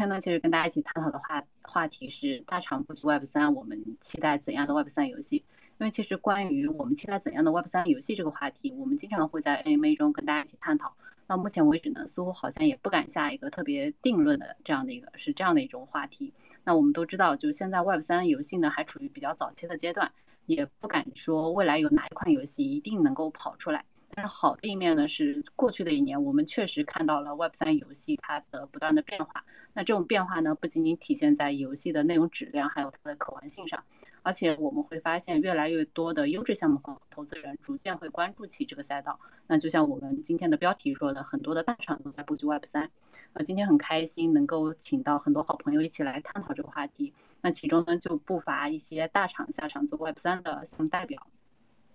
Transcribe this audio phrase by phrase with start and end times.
[0.00, 5.44] 天呢，其实跟大家一起探讨的话话题是大厂布局 Web 三，我们期待怎样的 Web 三游戏？
[5.76, 10.94] 因为其实关于我们期待怎样的 Web 三游戏这个话题，我们经常会在 AMA 中跟大家一起探讨。
[11.26, 16.32] 到目前为止呢，似乎好像也不敢下一个特别定论的这样的一个是这样的一种话题。
[16.64, 20.12] 那我们都知道，就现在 Web 三游戏呢还处于比较早期的阶段，
[20.46, 23.84] 也不敢说未来有哪一款游戏一定能够跑出来。
[24.12, 29.44] 但是好的一面呢是，过去的一年我们确实看到了 Web 三游戏它的不断的变化。
[29.72, 33.84] 那这种变化呢，不仅仅体现在游戏的内容质量，还有它的可玩性上。
[34.22, 39.18] 而且我们会发现，越来越多的优质项目和投资人逐渐会关注起这个赛道。
[39.46, 42.90] 那就像我们今天的标题说的，很多的大厂都在布局 Web 三。
[43.32, 47.14] 呃，今天很开心能够请到很多好朋友一起来探讨这个话题。
[47.40, 51.26] 那其中呢，就不乏一些大厂下场做 Web 三的项目代表。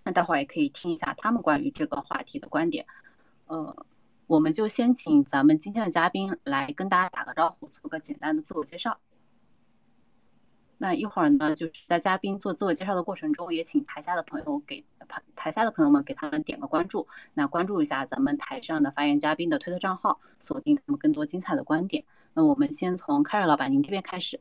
[0.06, 2.86] 那待会儿也可以听一下他们关于这个话题的观点。
[3.48, 3.76] 呃，
[4.28, 8.98] 我们就先请咱们今天的嘉宾来跟大家打个招呼，做个简单的自我介绍。
[10.78, 22.04] 那一会儿呢，就是在嘉宾做自我介绍的过程中，也请台下的朋友给台台下的朋友们给他们点个关注，那关注一下咱们台上的发言嘉宾的推特账号，锁定他们更多精彩的观点。
[22.34, 24.40] 那我们先从凯瑞老板您这边开始。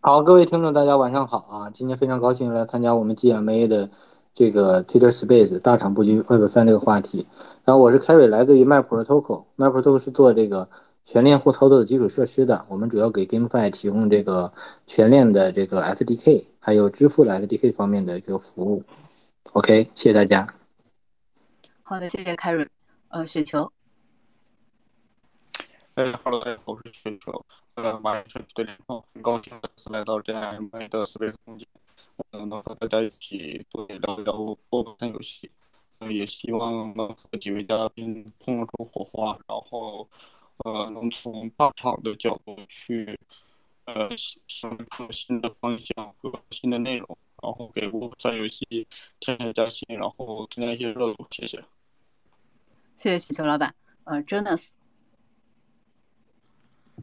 [0.00, 1.70] 好，各位听众大家晚上好啊！
[1.70, 3.90] 今天非常高兴来参加我们 GMA 的
[4.34, 7.26] 这个 Twitter Space 大厂布局 Web 三这个话题。
[7.64, 10.68] 然后我是凯瑞，来自于 maprotocol maprotocol 是做这个。
[11.06, 14.52] 全链互操作的基础设施的，我们主要给 GameFi 提供这个
[14.86, 18.84] 全链的这个 SDK，还有支付的 SDK 方面的一个服务。
[19.54, 20.46] OK，谢谢大家。
[21.82, 22.68] 好的，谢谢凯瑞。
[23.08, 23.72] 呃，雪球。
[25.94, 27.44] 哎，Hello，大家好，我是雪球。
[27.74, 31.66] 呃，马上是对联盟，很高兴再次来到这样美的 Space 空间，
[32.32, 35.50] 嗯，能和大家一起做聊聊波三游戏。
[35.98, 40.08] 嗯，也希望能和几位嘉宾碰撞出火花，然后。
[40.62, 43.18] 呃，能从大厂的角度去，
[43.86, 44.10] 呃，
[44.46, 48.86] 想出新的方向和新的内容，然后给我三游戏
[49.20, 51.26] 添加加薪，然后增加一些热度。
[51.30, 51.64] 谢谢。
[52.98, 53.74] 谢谢雪球老板。
[54.04, 54.68] 呃真的是。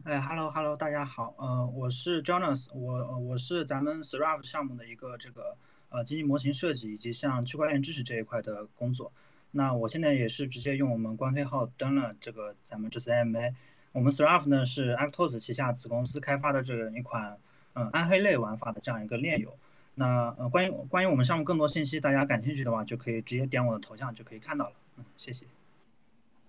[0.04, 1.34] 哎，Hello Hello，大家好。
[1.38, 5.56] 呃，我是 Jonas，我我是咱们 Srav 项目的一个这个
[5.88, 9.10] 呃经济模型设计以及像区块链知识这一块的工作。
[9.50, 13.54] 那我现在也是直接用我们官配号登了这个咱们这次 MA。
[13.92, 17.38] 我们 Srav 呢是 Actos 旗下子公司开发的这样一款
[17.72, 19.56] 嗯暗黑类玩法的这样一个链游。
[19.94, 24.74] 那呃关于关于我们项目更多信息，大家感兴趣的话就可以直接点我的头像就可以看到了。
[24.96, 25.46] 嗯，谢谢。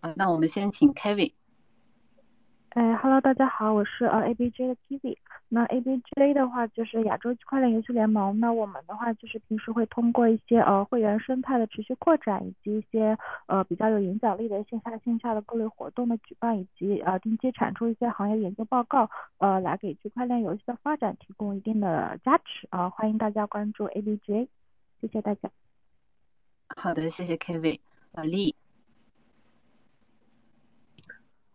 [0.02, 1.34] 呃，那我们先请 Kevin。
[2.69, 5.18] 哎，Hello，大家好，我是呃 ABJ 的 Kiwi。
[5.47, 8.40] 那 ABJ 的话就是亚洲区块链游戏联盟。
[8.40, 19.09] 那我们的话就是平时会通过一些呃会员生态的持续扩展，以及一些呃比较有影响力的线下线下的各类活动的举办，以及呃定期产出一些行业研究报告，
[19.40, 22.88] 呃来给区块链游戏的发展提供一定的加持啊。
[22.91, 24.47] 欢迎大家关注 ABJ，
[25.02, 25.50] 谢谢大家。
[26.68, 27.79] 好的，谢谢 Kevin，
[28.12, 28.56] 老李。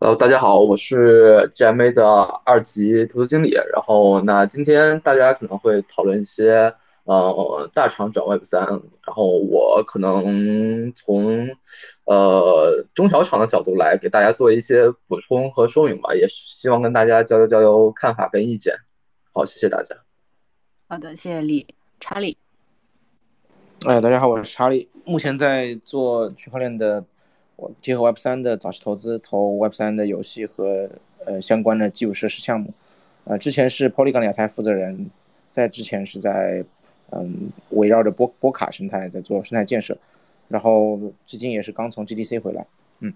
[0.05, 2.07] 呃，大家好，我是 GMA 的
[2.45, 3.49] 二级投资经理。
[3.73, 6.71] 然后，那今天大家可能会讨论一些
[7.05, 11.47] 呃大厂转 Web 三，然后我可能从
[12.03, 18.75] 呃中小厂的角度来给大家做一些补充和说明吧，也希望跟大家交流交流看法跟意见。
[19.33, 19.95] 好，谢谢大家。
[20.87, 22.37] 好的，谢谢李查理。
[23.87, 27.03] 哎，大家好，我是查理，目前在做区块链的。
[27.55, 30.89] 我结合 Web 三的早期投资，投 Web 三的游戏和
[31.25, 32.73] 呃相关的基础设施项目，
[33.23, 35.09] 呃，之前是 Polygon 亚太负责人，
[35.49, 36.65] 在之前是在
[37.11, 39.97] 嗯围绕着波波卡生态在做生态建设，
[40.49, 42.67] 然后最近也是刚从 GDC 回来，
[42.99, 43.13] 嗯。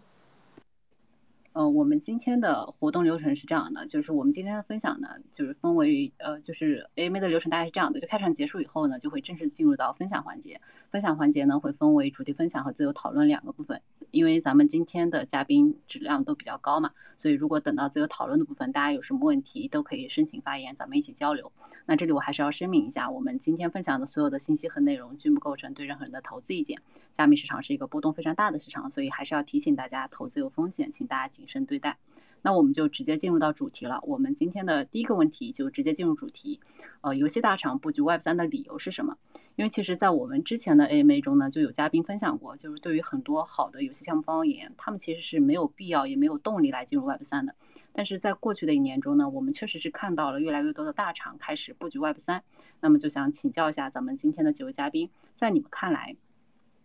[1.53, 10.61] 呃，我们今天的活动流程是这样的，就是我们今天的分享呢，就是分为呃，就是 AMA 的流程大概是这样的，就开场结束以后呢，就会正式进入到分享环节，
[10.91, 13.81] 分享环节呢会分为主题分享和自由讨论两个部分。
[14.11, 21.51] 因为咱们今天的嘉宾质量都比较高嘛，所以如果等到自由讨论的部分，大家有什么问题都可以申请发言，咱们一起交流。
[21.85, 26.81] 那这里我还是要声明一下，我们今天分享的所有的信息和内容均不构成对任何人的投资意见。
[27.13, 31.97] 加密市场是一个波动非常大的市场，所以还是要提醒大家，投资有风险，请大家谨慎对待。
[32.41, 33.99] 那我们就直接进入到主题了。
[34.03, 36.59] 我们今天的第一个问题就直接进入主题，
[37.01, 39.17] 呃，游戏大厂布局 Web 三的理由是什么？
[39.55, 47.55] 因为其实，在我们之前的 AMA 中呢，就有嘉宾分享过，就是对于很多好的游戏项目方而言，他们其实是没有必要也没有动力来进入 Web 三的。
[47.91, 52.43] 但是在过去的一年中呢，我们确实是看到了越来越多的大厂开始布局 Web 三。
[52.79, 56.15] 那么就想请教一下咱们今天的几位嘉宾，在你们看来，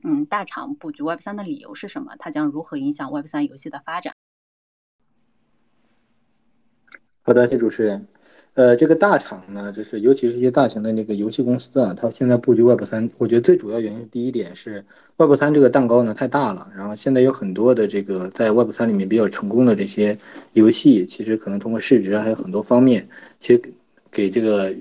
[0.03, 2.17] 嗯，大厂布局 Web 三的理由是什么？
[2.19, 4.14] 它将如何影响 Web 三游戏的发展？
[7.27, 8.07] 好的，谢主持人。
[8.53, 14.85] 呃，这个大厂呢，就是尤其是一些大型的那个游戏公司啊，它现在布局 Web 三，我觉得最主要原因第一点是
[15.17, 20.19] Web 三这个蛋糕呢太大了，然后现在有很多的这个在 Web 三里面比较成功的这些
[20.53, 23.09] 游戏，其实可能通过市值还有很多方面，
[23.41, 23.63] 其实
[24.11, 24.75] 给这个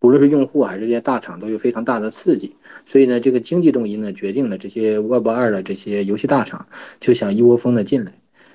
[0.00, 6.66] 无论是用户还是这些大厂都有非常大的刺激，所以呢，这个经济动因呢决定了这些 Web 二的这些游戏大厂
[6.98, 8.12] 就想一窝蜂的进来。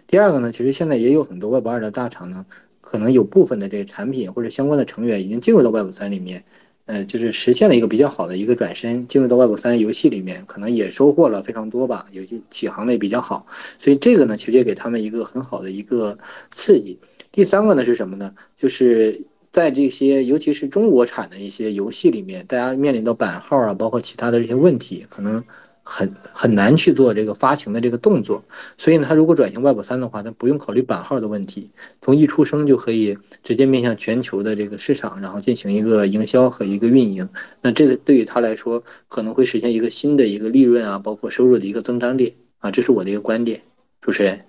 [0.08, 2.46] 第二个呢，其实现在也有很多 Web 二的大厂呢。
[2.82, 6.44] 可能有部分的这个产品或者相关的成员已经进入到 Web 三里面，
[6.86, 13.46] 呃，就是实现了一个比较好的一个转身，进入到 Web 三游戏里面，可能也收获了非常多吧，有些起航的也比较好，
[13.78, 16.18] 所以这个呢，其实也给他们一个很好的一个
[16.52, 16.98] 刺激。
[17.32, 18.34] 第三个呢是什么呢？
[18.56, 19.22] 就是
[19.52, 25.44] 在这些尤其是中国产的一些游戏里面，大家面临到版号啊，包括其他的这些问题，可能。
[25.90, 28.44] 很很难去做这个发行的这个动作，
[28.78, 37.28] 所以呢，它如果转型 Web 三的话，它不用考虑版号的问题，从一出生就可以直接面向全球的这个市场，然后进行一个营销和一个运营。
[37.64, 43.62] 那这个对于他来说，可能会实现一个新的一个利润啊，包括收入的一个增长点啊，这是我的一个观点。
[44.00, 44.46] 主持人，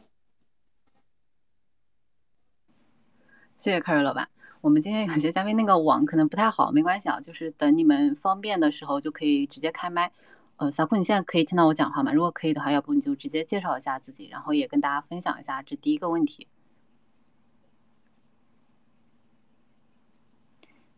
[3.56, 4.28] 谢谢凯瑞老板。
[4.60, 10.12] 我们今天有些嘉宾那个网可能不太好，没关系啊，就是等你们方便的时候就可以直接开麦。
[10.60, 12.12] 呃，小库，你现在可以听到我讲话吗？
[12.12, 16.48] 如果可以的话，要不你就直接介绍一下自己，然后也跟大家分享一下这第一个问题。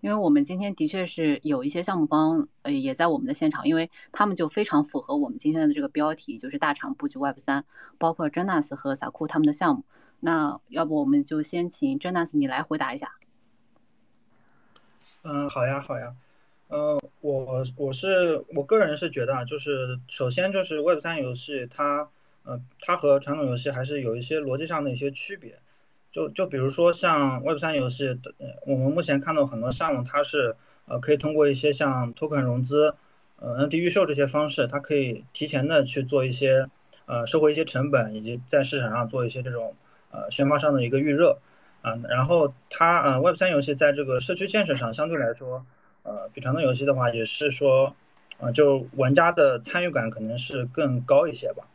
[0.01, 7.65] 因为我们今天的确是有一些项目方，呃，也在我们的现场，因为他们就非常符合我们今天的这个标题，就是大厂布局 Web 三，
[7.99, 9.85] 包括 Jonas 和小库他们的项目。
[10.19, 13.13] 那要不我们就先请 Jonas 你来回答一下。
[15.23, 16.17] 嗯，好呀，好呀。
[16.73, 22.09] 呃，我我是我个人是觉得啊，就是首先就是 Web 三游戏它，
[22.45, 25.59] 呃，它和传统游戏还是有一些逻辑上的一些区别。
[26.11, 28.19] 就就比如说像 Web 三游戏，
[28.67, 32.95] 我们目前看到很多项目，它是呃可以通过一些像 token 融资，
[33.37, 36.67] 呃 NFT 预售这些方式，它可以提前的去做一些
[37.05, 39.77] 呃收回一些成本，以及在市场上做一些这种
[40.11, 41.39] 呃宣发上的一个预热
[41.83, 42.01] 啊。
[42.09, 45.67] 然后它呃 Web 三游戏在这个社区建设上相对来说。
[46.05, 47.95] 呃，比传统游戏的话，也是说，
[48.39, 51.69] 呃，就玩家的参与感可能是更高一些吧。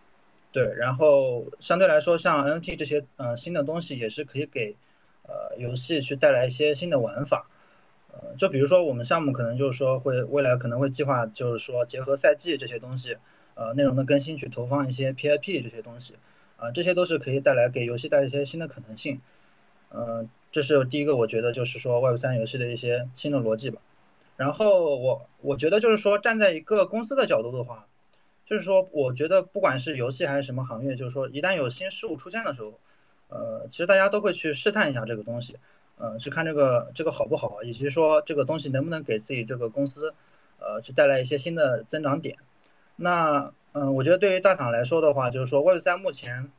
[0.52, 4.76] 对，然后相对来说，像 NFT 这些呃新的东西，也是可以给
[5.24, 7.48] 呃游戏去带来一些新的玩法。
[8.12, 13.16] 呃，就比如说我们项目可能就是说会未来可能会计划就是说结合赛季这些东西，
[13.54, 16.16] 呃，内容的更新去投放一些 PIP 这些东西，
[16.58, 19.22] 啊，这些都是可以带来给游戏带来一些新的可能性。
[19.90, 23.80] 嗯，这是第一个，我觉得就是说 Web 三游戏的一些新的逻辑吧。
[24.38, 27.88] 然后我我觉得就是说，站在一个公司的角度的话，
[28.46, 32.80] 就是说，我觉得不管是游戏还是什么行业，就是说，一旦有新事物出现的时候，
[33.30, 35.58] 呃，其实大家都会去试探一下这个东西，
[35.98, 40.14] 呃，去看这个这个好不好，以及说这个东西能不能给自己这个公司，
[40.60, 42.38] 呃，去带来一些新的增长点。
[42.96, 46.52] 那嗯，我觉得对于大厂来说的话，就是说，Web 三目前，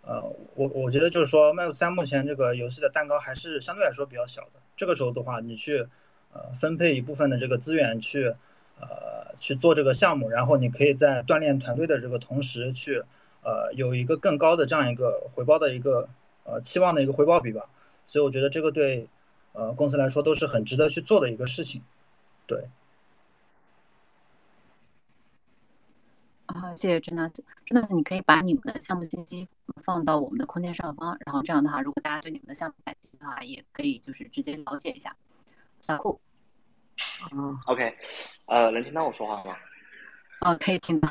[0.00, 0.22] 呃，
[0.54, 4.60] 我我觉得就是说，Web 三目前这个游戏的蛋糕还是相对来说比较小的。
[4.78, 5.86] 这个时候的话，你去。
[6.32, 8.34] 呃，分配一部分的这个资源去，
[8.80, 13.02] 呃，去做这个项目，然后你可以在锻炼团队的这个同时，去，
[13.42, 16.08] 呃，有一个更高的这样一个回报的一个，
[16.44, 17.62] 呃，期望的一个回报比吧。
[18.06, 19.08] 所以我觉得这个对，
[19.52, 21.82] 呃，公司来说都是很值得去做的一个事情。
[22.46, 22.68] 对。
[26.46, 27.30] 好，谢谢真的，
[27.66, 29.46] 真的，你可以把你们的项目信息
[29.82, 35.14] 放到我们的空间上方，然后这样的话，如果大家对你们的项目感兴趣的话，也可以就是直接了解一下。
[35.88, 36.20] 小库，
[37.32, 37.96] 嗯，OK，
[38.44, 39.56] 呃，能听到我说话吗？
[40.42, 41.08] 哦，可以听到。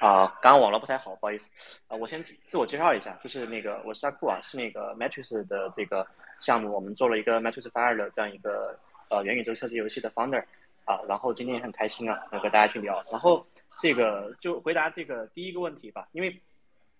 [0.00, 1.50] 啊，刚刚网络不太好，不好意思。
[1.86, 6.06] 啊，我先自我介绍一下，就是那个我是阿库啊，是那个 Matrix 的这个
[6.40, 8.74] 项目，我们做了一个 Matrix Fire 的这样一个
[9.10, 10.42] 呃元宇宙射击游戏的 founder
[10.86, 13.04] 啊，然后今天也很开心啊，能和大家去聊。
[13.10, 13.46] 然后
[13.78, 16.30] 这个就回答这个第一个问题吧，因为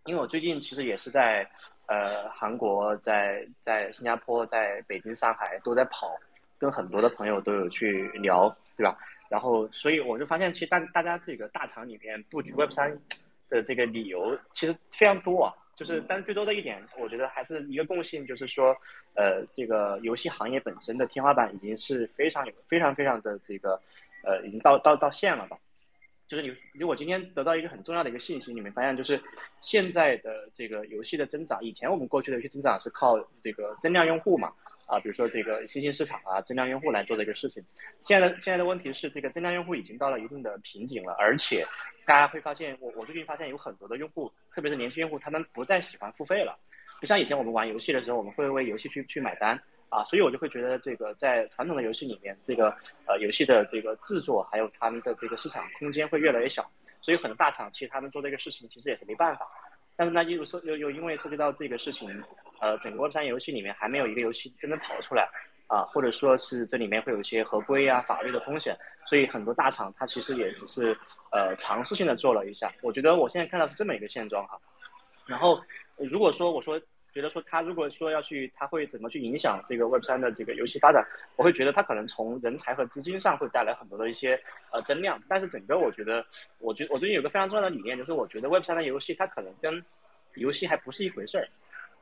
[0.04, 1.50] 因为我最近其实也是在
[1.87, 6.14] 呃韩国，在在新加坡，在北京、上海都在跑。
[6.61, 8.97] 跟很多的朋友都有去聊，对吧？
[9.31, 12.97] 然后，所以我就发现，其实大大家这个大厂里面布局 Web 三
[13.49, 15.55] 的这个理由其实非常多啊。
[15.75, 18.76] 就是，但是最多的一点，我觉得还是一个共性，就是说，
[19.14, 23.81] 呃，这个游戏行业本身的天花板已经是非常有、非常非常的这个，
[24.23, 25.57] 呃，已经到到到线了吧？
[26.29, 29.19] 就是你，如果今天得到一个很重要的一个信息，你们发现就是
[29.62, 34.52] 现在的这个游戏的增长，以前我们过去的游戏增长是靠这个增量用户嘛？
[34.90, 37.64] 啊，比如说这个新兴市场啊，增量用户来做这个事情。
[38.02, 41.64] 现在的现在的问题是，这个增量用户已经到了一定的瓶颈了，而且
[42.04, 46.59] 大家会发现，我我最近发现有很多的用户，特别是年轻用户，他们不再喜欢付费了。
[47.00, 49.56] 不像以前我们玩游戏的时候，我们会为游戏去去买单
[49.90, 56.68] 啊，所以我就会觉得这个在传统的游戏里面，这个呃游戏的这个制作还有他们的这个市场空间会越来越小，
[57.00, 59.47] 所以很多大厂其实他们做这个事情其实也是没办法。
[59.94, 62.09] 但是呢，又涉又又因为涉及到这个事情，
[62.61, 65.29] 呃，整个 Web 三游戏里面还没有一个游戏真正跑出来
[65.67, 68.76] 啊，或者说是这里面会有一些合规啊、法律的风险，
[69.07, 70.97] 所以很多大厂它其实也只是
[71.33, 72.73] 呃尝试性的做了一下。
[72.83, 74.59] 我觉得我现在看到是这么一个现状哈。
[75.26, 75.61] 然后
[75.97, 76.81] 如果说我说
[77.12, 81.05] 觉得说他如果说要去，他会怎么去影响这个 Web 三的这个游戏发展？
[81.37, 84.40] 我会觉得他可能从人才和资金上会带来很多的一些
[84.71, 86.25] 呃增量，但是整个我觉得，
[86.59, 89.85] 我觉我最近有个非常重要的理念，就是我觉得 Web 三的游戏它可能跟
[90.35, 91.49] 游戏还不是一回事儿，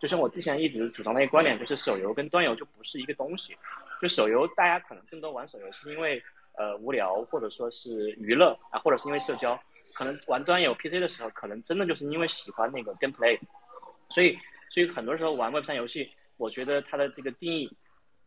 [0.00, 3.56] 就像我之前一直主张的一个观点，就是手游跟端游就不是一个东西。
[4.00, 6.22] 就手游，大家可能更多玩手游是因为
[6.56, 9.60] 呃无聊，或者说是娱乐啊，或者是因为社交。
[9.92, 13.36] 可能玩端游 PC 的时候，可能真的就是因为喜欢那个 gameplay。
[14.08, 14.38] 所以，
[14.70, 17.68] 所以很多时候玩 Web 三游戏，我觉得它的这个定义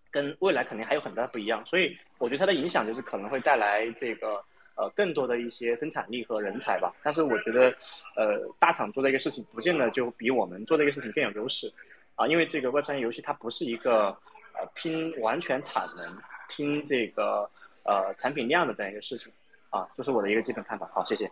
[0.10, 1.66] 跟未来肯定还有很大不一样。
[1.66, 4.44] 所以，我觉得它的影响就是可能会带来这个。
[4.82, 7.70] 呃，更多的一些生产力和人才吧，但是我觉得，
[8.16, 11.72] 呃，大厂做的一个事情，不见得就比我们做这个事情更有优势，
[12.16, 14.08] 啊，因为这个 Web 三游戏它不是一个
[14.54, 16.18] 呃拼完全产能、
[16.50, 17.48] 拼这个
[17.84, 19.32] 呃产品量的这样一个事情，
[19.70, 20.90] 啊，这是我的一个基本看法。
[20.92, 21.32] 好，谢谢。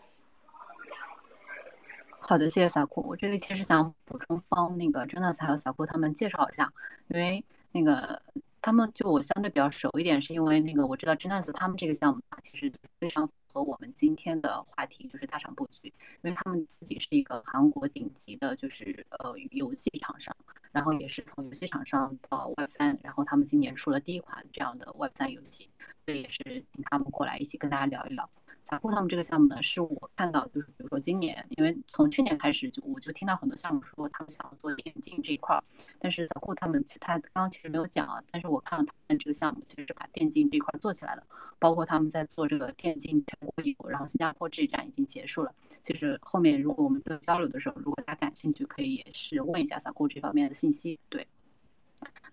[2.20, 3.02] 好的，谢谢小库。
[3.02, 6.72] 我这里其实想补充帮那个真的还有小库他们介绍一下，
[7.08, 8.22] 因为那个。
[8.62, 20.36] 他们就我相对比较熟一点，是因为那个我知道 g e n e s 他们这个项目其实非常和我们今天的话题，就是大厂布局，因为他们自己是一个韩国顶级的，就是呃游戏厂商，
[20.72, 25.70] 然后也是从游戏厂商到 Web 三，然后他们今年出了第一款这样的 Web 三游戏，
[26.06, 28.30] 所以也是请他们过来一起跟大家聊一聊。
[28.70, 35.64] 撒库他们这个项目呢，是我看到就是比如说今年，因为从去年开始就我就听到很多项目说他们想要做电竞这一块儿，
[35.98, 41.24] 但是撒库他们其他刚刚其实没有讲啊，但是我看到他们这个项目其实是把电竞这一块做起来了，
[41.58, 45.54] 包括他们在做这个电竞全国业务，然后新加坡这一站已经结束了。
[45.82, 51.00] 其实后面如果我们做交流的时候，如果大家感兴趣，可以也是问一下撒库这方面的信息。
[51.10, 51.28] 对，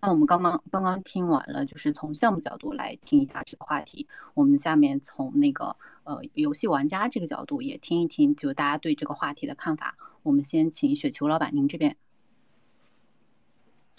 [0.00, 5.76] 那我们刚刚刚刚听完了，就是从项目角度来听一下这个话题，我们下面从那个。
[6.04, 9.96] 呃，游戏玩家这个角度也听一听，就大家对这个话题的看法。
[10.23, 11.96] 我们先请雪球老板，您这边。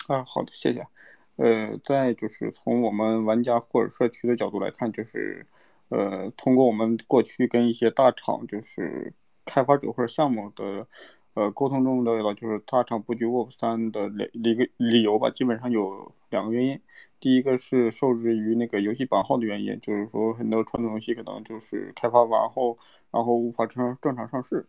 [0.08, 0.88] 啊，好的，谢谢。
[1.36, 5.46] 呃，再就是从我们玩家或者社区的角度来看，就是
[5.90, 10.88] 呃，通过我们过去跟一些大厂，就是开发者或者项目的
[11.38, 16.82] 呃沟通中了解到，就是大厂布局 Web 三的理理个理由吧，基本上有两个原因。
[17.20, 22.76] 第一个是受制于那个游戏版号的原因，就是说很多传统游戏可能就是开发完后，
[23.12, 24.66] 然后无法正常正常上市。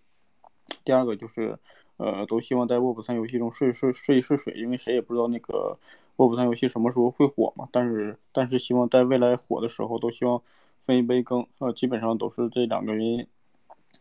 [0.84, 1.58] 第二个就是，
[1.96, 5.78] 呃，都希望在 Web 三游戏中试试试一试水，因为谁也不知道那个
[6.16, 7.66] Web 三游戏什么时候会火嘛。
[7.72, 10.42] 但是但是希望在未来火的时候，都希望
[10.82, 11.46] 分一杯羹。
[11.60, 13.26] 呃，基本上都是这两个原因。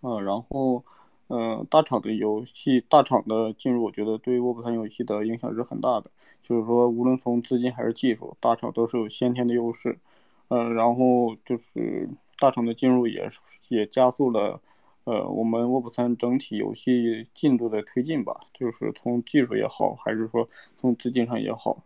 [0.01, 0.83] 呃，然后。
[1.29, 6.09] 嗯，大厂的游戏，大厂的进入，我觉得对 Web 三游戏的影响是很大的。
[6.41, 9.99] 就是说，无论从资金还是技术，大厂都是有先天的优势。
[10.47, 14.61] 嗯，然后就是大厂的进入也是也加速了，
[15.03, 18.39] 呃，我们沃普三整体游戏进度的推进吧。
[18.53, 21.83] 就是从技术也好，还是说从资金上也好。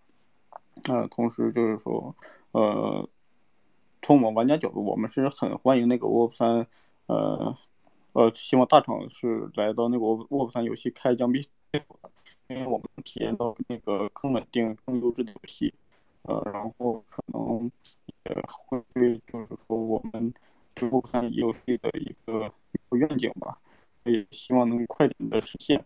[0.88, 2.16] 呃，同时就是说，
[2.52, 3.10] 呃，
[4.04, 6.68] 从我们玩家角度，我们是很欢迎那个 Web 三，
[7.08, 7.58] 呃。
[8.14, 12.12] 呃，希望大厂是来到那个沃普三游戏开疆辟土的，
[12.50, 15.74] 因为我们体验到那个更稳定、更优质的游戏。
[16.24, 17.72] 呃，然后可能
[18.26, 18.84] 也会
[19.26, 20.34] 就是说我们
[20.74, 22.54] 对沃普三游戏的一个
[22.92, 23.58] 愿景吧，
[24.04, 25.86] 也希望能快点的实现。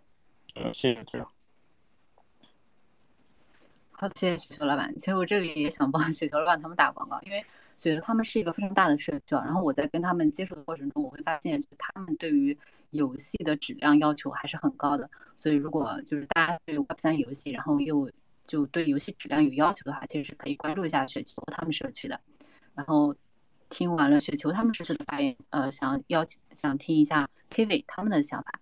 [0.55, 1.31] 呃，谢谢这样。
[3.91, 4.93] 好，谢谢雪球老板。
[4.97, 7.45] 其实我这里也想帮雪球老板他们打广告，因为。
[7.77, 12.57] 觉得他们是一个非常大的社区，然后我在跟他们接触的过程中，我会发现，他们对于
[12.91, 15.09] 游戏的质量要求还是很高的。
[15.37, 18.09] 所以，如果就是大家对 Web 三游戏，然后又
[18.47, 22.19] 就对游戏质量有要求的话，其实是可以关注一下雪球他们社区的。
[22.73, 23.15] 然后
[23.69, 28.59] 听完了雪球他们社区的发言，呃，想邀请想听一下 Kiwi 他们的想法。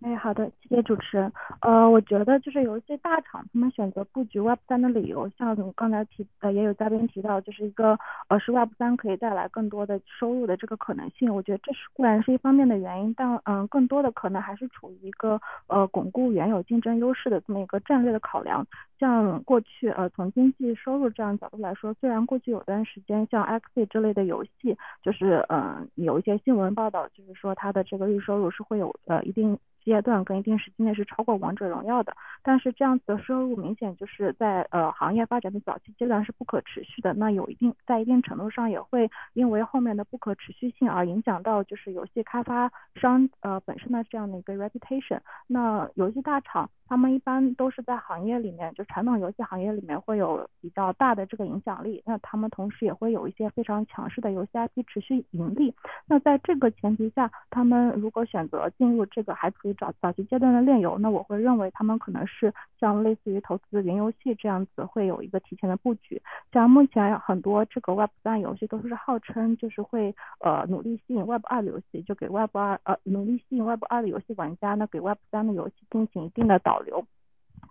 [0.00, 1.30] 哎，好的，谢谢主持人。
[1.60, 7.98] 呃，我觉得就是有一些大厂他们选择布局 Web 三的理由，像刚才提呃也有嘉宾提到，就是一个
[8.28, 11.34] 呃是 Web 三可以带来更多的收入的这个可能性。
[11.34, 18.66] 我觉得这是固然是一方面的原因，但嗯更多的可能还是处于一个呃巩固原有竞争优势的这么一个战略的考量。
[18.98, 29.58] 像过去呃从经济收入这样角度来说，虽然过去有段时间像 X 之类的游戏，就是嗯有一些新闻报道，就是说它的这个日收入是会有呃一定。
[29.84, 45.20] 阶段跟一定时期内是超过王者荣耀的，但是这样子的收入明显就是在呃行业发展的早期阶段是不可持续的，那有一定在一定程度上也会因为后面的不可持续性而影响到就是游戏开发商呃本身的这样的一个 reputation。
[45.48, 55.74] 那游戏大厂他们一般都是在行业里面，就传统游戏行业里面会有比较大的这个影响力，那他们同时也会有一些非常强势的游戏 IP 持续盈利。
[56.04, 66.20] 那在这个前提下，他们如果选择进入这个还处于早早期阶段的炼油，那我会认为他们可能是像类似于投资云游戏这样子，会有一个提前的布局。
[66.52, 77.06] 像目前很多这个 Web 三游戏都是号称就是会呃努力吸引 Web 二的游戏，就给 Web 二呃努力吸引 Web 二的游戏玩家，那给 Web 三的游戏进行一定的导流。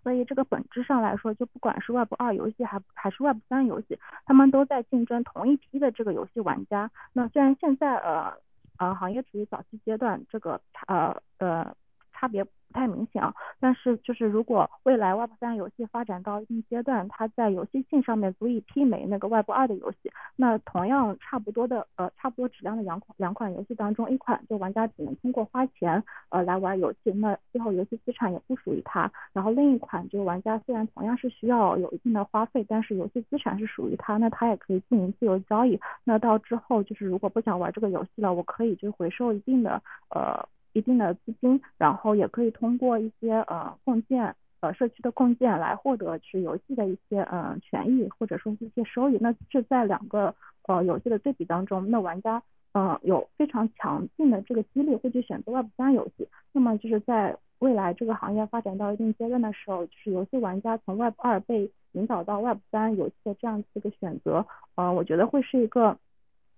[0.03, 6.89] 所以这个本质上来说，就不管是 Web 二游戏还还是 Web 三游戏，他们都在竞争同一批的这个游戏玩家。
[7.13, 8.33] 那虽然现在呃
[8.77, 11.75] 呃行业处于早期阶段，这个呃呃
[12.21, 12.45] 差别。
[12.71, 40.47] 不太明显啊，但是就是如果未来 Web 三游戏发展到一定阶段，它在游戏性上面足以媲美那个 Web 二的游戏，那同样差不多的呃差不多质量的两款两款游戏当中，一款就玩家只能通过花钱呃来玩游戏，那最后游戏资产也不属于他，然后另一款就玩家虽然同样是需要有一定的花费，但是游戏资产是属于他，那他也可以进行自由交易，那到之后就是如果不想玩这个游戏了，我可以就回收一定的呃。
[40.73, 49.17] 一定的资金，然后也可以通过一些呃共建，呃社区的共建来获得是游戏的一些嗯权益或者说一些收益。
[49.19, 50.33] 那这在两个
[50.67, 52.41] 呃游戏的对比当中，那玩家
[52.73, 56.27] 嗯有非常强劲的这个激励会去选择 Web 三游戏。
[56.53, 65.97] 那么就是在未来这个行业发展到一定阶段的时候，就是游戏玩家从 Web 二被引导到 Web 三游戏的这样子一个选择，呃我觉得会是一个。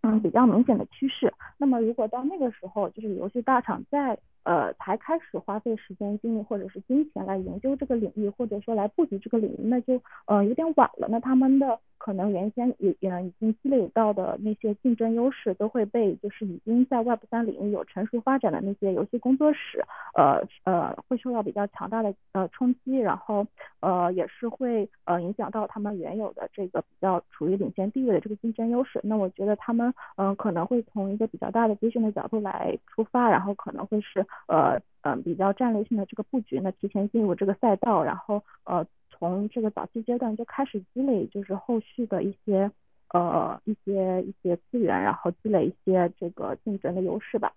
[0.04, 1.34] 嗯，比较明显的趋势。
[1.58, 11.08] 那么，如果到那个时候，就是游戏大厂在呃才开始花费时间、精力或者是金钱来研究这个领域，或者说来布局这个领域，那就呃有点晚了。
[11.10, 19.84] 那他们的可能原先也也已经积累到的那些竞争优势，都会被就是已经在 Web 三领域有成熟发展的那些游戏工作室，
[20.16, 23.46] 呃呃会受到比较强大的呃冲击，然后
[23.80, 29.00] 呃也是会呃影响到他们原有的这个比较处于领先地位的这个竞争优势。
[29.04, 38.86] 那我觉得他们嗯可能会从一个比较大的资金的角度来出发，然后可能会是呃嗯比较战略性的这个布局，呢提前进入这个赛道，然后呃。
[39.16, 42.70] 从这个早期阶段就开始积累，就是后续的一些
[43.14, 47.54] 呃一些一些资源，然后积累一些这个竞争的优势吧。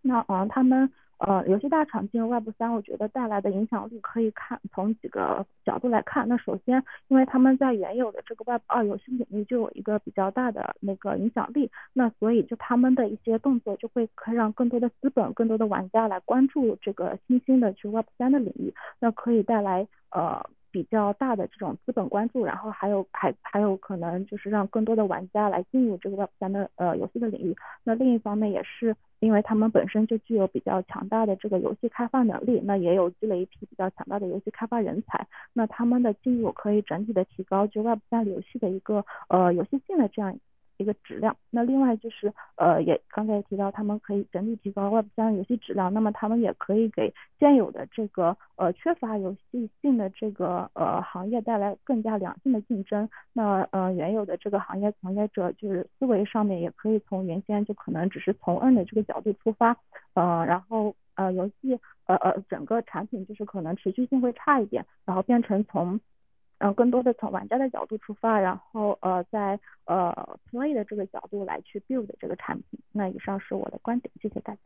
[0.00, 0.90] 那嗯，他们
[1.24, 6.26] 呃游戏大厂进入 Web 三，我觉得带来的影响力可以看从几个角度来看。
[6.28, 20.44] 那首先，因为他们在原有的这个 Web 二游戏领域就有一个比较大的那个影响力，那所以就他们的一些动作就会可以让更多的资本、更多的玩家来关注这个新兴的去 Web 三的领域，那可以带来呃。
[20.72, 27.54] 比较大的这种资本关注，然后还有还还有可能就是让更多的玩家来进入这个 Web 三的呃游戏的领域。
[27.84, 35.26] 那另一方面也是因为他们本身就具有比较强大的这个游戏开发能力，那也有积累一批比较强大的游戏开发人才。
[35.52, 40.36] 那他们的进入可以整体的提高就 Web 三游戏的一个呃游戏性的这样。
[40.78, 53.08] 一个质量，那另外就是呃，也刚才也提到，他们可以整体提高 Web 三游戏质量，那么他们也可以给现有的这个呃缺乏游戏性的这个呃行业带来更加良性的竞争。
[53.32, 59.76] 那呃原有的这个行业从业者就是思维上面也可以从原先就可能只是从 N 的这个角度出发，
[60.14, 66.00] 呃，然后呃游戏呃呃整个产品就是可能持续性会差一点，然后变成从。
[66.64, 72.78] 嗯，更多的从玩家的角度出发，然后呃，在呃 play 的这个角度来去 build 这个产品。
[72.92, 74.60] 那以上是我的观点，谢谢大家。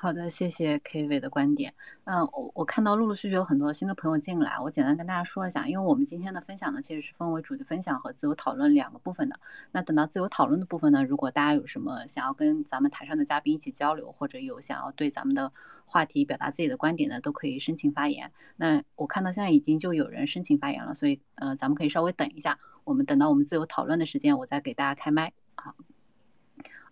[0.00, 1.74] 好的，谢谢 K V 的观点。
[2.04, 9.40] 嗯，我我看到陆陆续续有很多新的朋友进来，我简单跟大家说一下，因为我们今天的分享呢，其实是分为主题分享和自由讨论两个部分的。
[9.72, 15.52] 那等到自由讨论的部分呢，如果大家有什么想要跟咱们台上的嘉宾一起交流，或者有想要对咱们的
[15.84, 18.30] 话题表达自己的观点呢，都可以申请发言。
[18.54, 25.32] 那我看到现在已经就有人申请发言了，所以呃，咱们可以稍微等一下，我们等到我们自由讨论的时间，我再给大家开麦。
[25.56, 25.74] 好，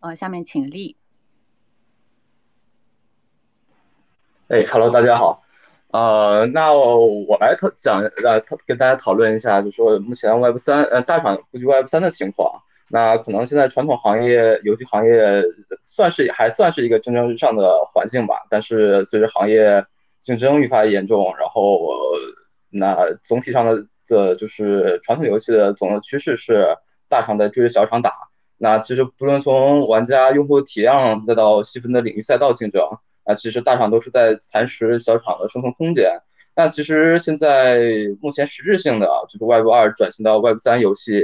[0.00, 0.96] 呃，下面请立。
[4.48, 5.42] 哎，Hello，大家好。
[5.90, 12.56] 呃，那我来讨讲呃，跟大家讨论一下，就说目前 Web 三呃大厂布局 Web 三的情况。
[12.88, 15.42] 那可能现在传统行业游戏行业
[15.82, 19.84] 算是还算是一个蒸蒸日上的环境吧，但是随着行业
[20.20, 21.80] 竞争愈发严重，然后
[22.70, 26.68] 那总体上的的就是传统游戏的总的趋势是
[27.08, 28.12] 大厂在追着小厂打。
[28.58, 32.80] 那其实不论从玩家用户体量再到细分的领域赛道竞争，
[33.26, 36.10] 啊，其实大厂都是在蚕食小厂的生存空间。
[36.54, 37.80] 那其实现在
[38.22, 41.22] 目前实质性的啊，就是 Web 二转型到 Web 三游戏，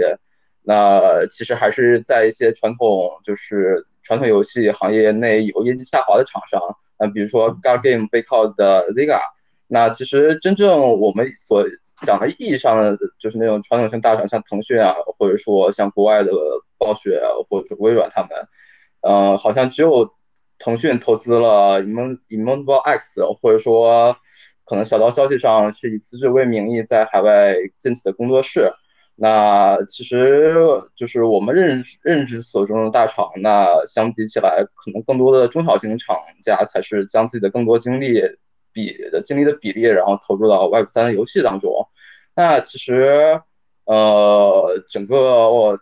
[0.62, 6.60] 那其实还是在一些传统就是传统游戏行业内有业绩下滑的厂商，
[6.98, 9.20] 啊，比如说 Gar Game 背靠的 Zega。
[9.68, 11.64] 那其实真正我们所
[12.04, 16.30] 讲的意义上的，就是那种传统性大厂，像腾讯啊，或者说像国外的
[16.76, 18.30] 暴雪或者微软他们，
[19.00, 20.12] 呃，好像只有
[20.62, 24.16] 腾讯投资了 Immutable X，或者说
[24.64, 28.72] 可能小道消息上是以辞职为名义在海外建起的工作室。
[29.16, 30.54] 那其实
[30.94, 38.22] 就是我们认认知所中的大厂，那相比起来，可能更多的中小型厂家才是将自己的更多精力。
[38.74, 41.70] 比的精力的比例，然后投入到 Web 三游戏当中。
[42.34, 43.38] 那其实，
[43.84, 45.78] 呃，整个我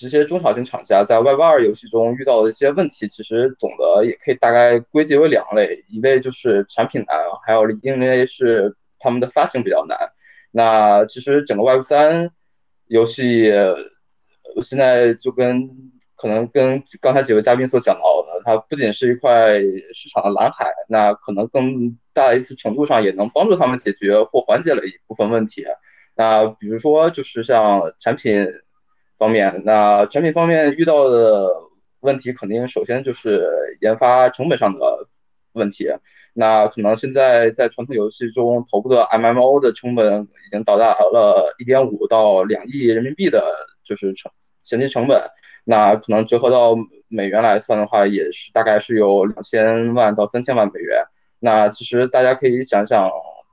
[0.00, 9.98] 这些中小型厂家在 Web 二游戏中遇到的一些问题，其实总的也可以大概归结为两类：一类就是产品难，还有另一类是他们的发行比较难。
[10.50, 12.30] 那其实整个 Web 三
[12.86, 13.52] 游戏
[14.62, 15.68] 现在就跟。
[16.22, 25.64] 可能跟刚才几位嘉宾所讲到的，它不仅是一块市场的蓝海，那可能更大一次程度上也能帮助他们解决或缓解了一部分问题。
[26.14, 28.46] 那比如说，就是像产品
[29.20, 31.52] 方面，那产品方面遇到的
[32.00, 33.46] 问题，肯定首先就是
[33.82, 34.80] 研发成本上的
[35.52, 35.86] 问题。
[36.32, 43.44] 那可能现在在传统游戏中头部的 MMO 的成本已经到达了一点五到两亿人民币的，
[43.84, 45.22] 就是成前期成本。
[45.64, 46.74] 那可能折合到
[47.08, 51.04] 美元来算的话，也是大概是有两千万到三千万美元。
[51.40, 53.10] 那其实大家可以想想，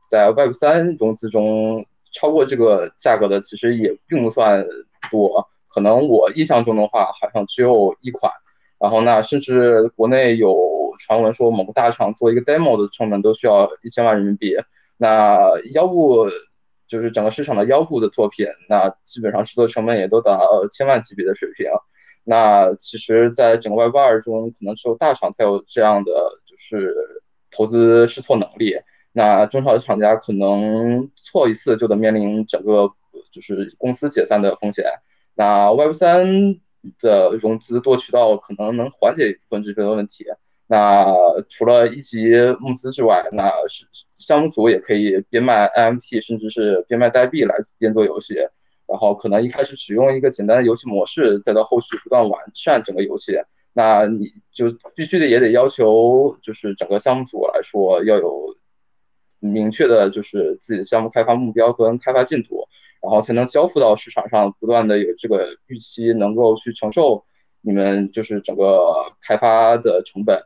[0.10, 4.66] 在 Web 三融资中，超过这个价格的其实也并不算
[5.12, 5.46] 多。
[5.78, 8.32] 可能我印象中的话，好像只有一款。
[8.80, 14.56] 然后那甚至国内有传闻说，某个大厂做一个 demo 的成本都需要一千万人民币。
[14.98, 15.38] 那
[15.76, 16.28] 腰部
[16.88, 21.68] 就是整个市场的腰部的作品，那基本上制作成本也都达到千万级别的水平。
[22.24, 26.12] 那其实，在整个 Web 二中，可能只有大厂才有这样的
[26.44, 26.96] 就是
[27.52, 28.76] 投资试错能力。
[29.12, 32.90] 那中小厂家可能错一次就得面临整个
[33.32, 34.86] 就是公司解散的风险。
[35.38, 36.26] 那 Web 三
[37.00, 40.26] 的融资多渠道可能能缓解一部分这些问题。
[40.68, 41.06] 那
[41.48, 42.28] 除了一级
[42.60, 48.36] 募资之外，那是项目组也可以边卖 NFT，甚至是边卖代币来边做游戏。
[48.88, 53.38] 然后可能一开始只用一个简单的游戏模式，再到后续不断完善整个游戏，
[53.74, 58.56] 那你就必须得也得要求，就是整个项目组来说要有
[59.40, 62.66] 明确的，就是自己的项目开发目标跟开发进度，
[63.02, 67.24] 然后才能交付到市场上，不断的有这个预期，能够去承受
[67.62, 70.42] 你们就是整个开发的成本。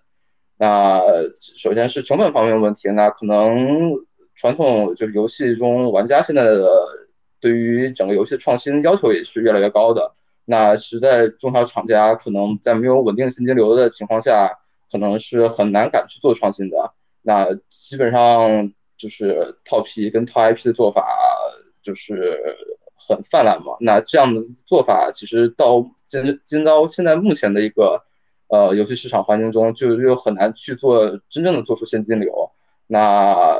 [0.57, 1.01] 那
[1.39, 3.91] 首先是成本方面的问题，那可能
[4.35, 6.67] 传统就是游戏中玩家现在的。
[7.41, 10.13] 对于整个游戏的创新要求也是越来越高的。
[10.45, 14.47] 那实在中小厂家可能在没有稳定现金流的情况下，
[14.91, 16.93] 可能是很难敢去做创新的。
[17.23, 21.03] 那基本上就是套皮跟套 IP 的做法
[21.81, 22.39] 就是
[22.95, 23.73] 很泛滥嘛。
[23.79, 28.01] 那这样的做法其实到今今朝现在目前的一个
[28.47, 32.51] 呃游戏市场环境中，就又很难去做真正的做出现金流。
[32.87, 33.57] 那。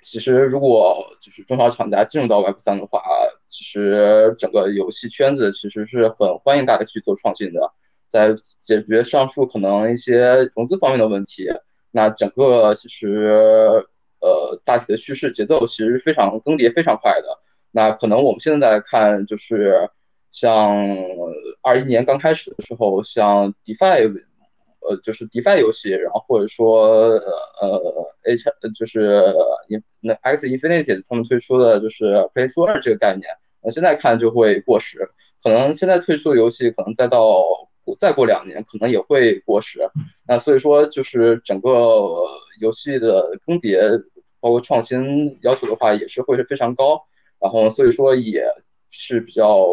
[0.00, 3.02] 其实，如果就是中小厂家进入到 Web 三的话，
[3.46, 7.60] 其实整个游戏圈子其实是很欢迎大家去做创新的，
[8.08, 11.48] 在解决上述可能一些融资方面的问题。
[11.90, 13.84] 那整个其实
[14.20, 17.38] 呃大体的叙事节奏其实非常更迭非常快的。
[17.70, 19.90] 那可能我们现在看，就是
[20.30, 20.76] 像
[21.62, 24.24] 二一年刚开始的时候，像 DeFi。
[24.80, 27.20] 呃，就是 DeFi 游戏，然后或者说呃
[27.60, 28.44] 呃 H
[28.78, 29.34] 就是
[30.00, 33.28] 那 X Infinity 他们推出的就是 Play to Earn 这个概念，
[33.60, 35.10] 那现在看就会过时，
[35.42, 37.44] 可能现在推出的游戏可能再到
[37.96, 39.80] 再过两年可能也会过时，
[40.26, 41.70] 那所以说就是整个
[42.60, 44.02] 游戏的更迭
[44.40, 47.02] 包括创新要求的话也是会是非常高，
[47.40, 48.44] 然后所以说也
[48.90, 49.66] 是比较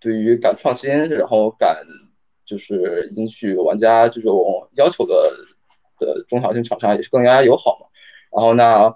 [0.00, 1.78] 对于敢创新，然后敢。
[2.48, 5.36] 就是允许玩家这种要求的
[5.98, 7.86] 的中小型厂商也是更加友好嘛。
[8.32, 8.88] 然后那，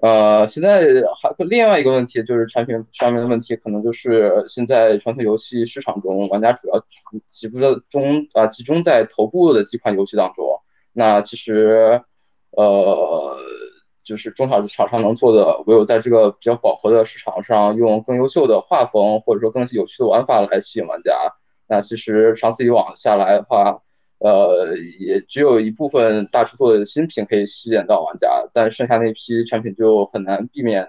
[0.00, 0.80] 呃，现在
[1.20, 6.80] 还另外一个问题就是产品上面的问题，可能就是现在传统游戏市场中，玩家主要
[7.28, 10.46] 集中中啊集中在头部的几款游戏当中。
[10.92, 12.00] 那其实，
[12.50, 13.36] 呃，
[14.04, 21.12] 就是中小厂商能做的，唯有在这个比较饱和的市场上，用更优秀的画风或者说更有趣的玩法来吸引玩家。
[21.66, 23.82] 那其实长此以往下来的话，
[24.18, 30.86] 呃，也只有一部分大制作的新品可以吸引到玩家，但剩下那批产品就很难避免，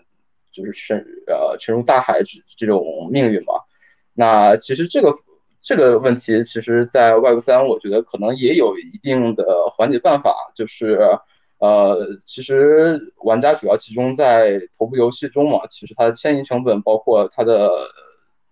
[0.51, 3.53] 就是沉呃沉入大海这这种命运嘛。
[4.15, 5.13] 那其实这个
[5.61, 10.99] 这个问题，其实在 Web 三，我觉得可能也有一定的缓解办法，就是
[11.59, 17.69] 呃，其实玩家主要集中在头部游戏中嘛，其实它的迁移成本，包括它的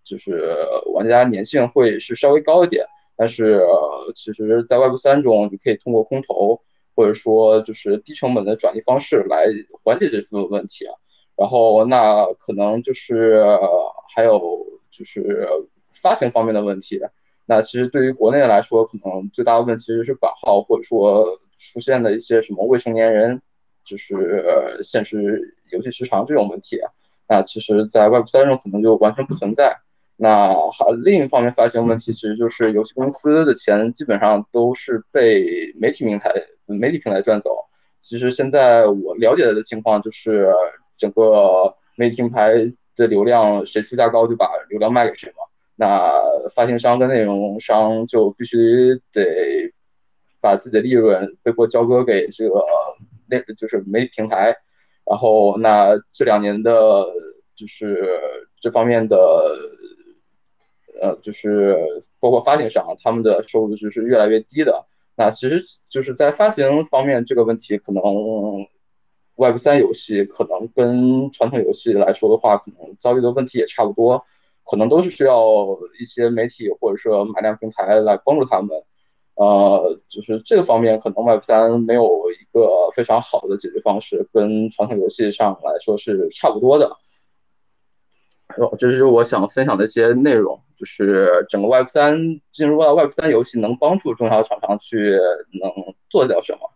[0.03, 0.55] 就是
[0.93, 2.85] 玩家粘性会是稍微高一点。
[3.17, 6.62] 但是，呃其实，在 Web 三中，你可以通过空投，
[6.95, 9.47] 或者说就是低成本的转移方式来
[9.84, 10.93] 缓解这部分问题啊。
[11.36, 13.60] 然后，那可能就是呃
[14.15, 14.39] 还有
[14.89, 15.47] 就是
[15.91, 17.01] 发行方面的问题。
[17.45, 21.25] 那其实对于国内来说，可能最大的问题其实是版号，或者说
[21.58, 23.41] 出现的一些什么未成年人，
[23.84, 24.45] 就是
[24.84, 26.80] 限制游戏时长这种问题。
[27.27, 29.75] 那其实，在 Web 三中可能就完全不存在。
[30.19, 36.34] 那还另一方面，发行问题其实就是游戏公司的钱基本上都是被媒体平台、
[36.65, 37.51] 媒体平台赚走。
[37.99, 40.51] 其实现在我了解的情况就是，
[40.97, 42.51] 整个媒体平台
[42.95, 45.43] 的流量谁出价高就把流量卖给谁嘛。
[45.75, 46.12] 那
[46.56, 49.71] 发行商跟内容商就必须得
[50.41, 52.65] 把自己的利润被迫交割给这个
[53.30, 54.56] 那就是媒体平台。
[55.06, 57.06] 然后那这两年的，
[57.56, 58.19] 就是
[58.60, 59.15] 这方面的。
[61.01, 61.77] 呃，就是
[62.19, 64.86] 包括发行商，他们的收入就是越来越低的。
[65.15, 68.03] 那其实就是在发行方面这个问题，可能
[69.36, 74.23] Web 三游戏可能跟传统游戏来说的话，可能遭遇的问题也差不多，
[74.63, 75.45] 可能都是需要
[75.99, 78.69] 一些媒体或者说买量平台来帮助他们。
[79.36, 86.91] 呃，就是这个方面，可能 Web 三没有一个非常好的解决方式，跟传统游戏上来说是差不多的。
[88.79, 92.17] 这是我想分享的一些内容，就是整个 Web 三
[92.51, 95.17] 进入到 Web 三游戏能帮助中小厂商去
[95.59, 95.71] 能
[96.09, 96.71] 做点什么。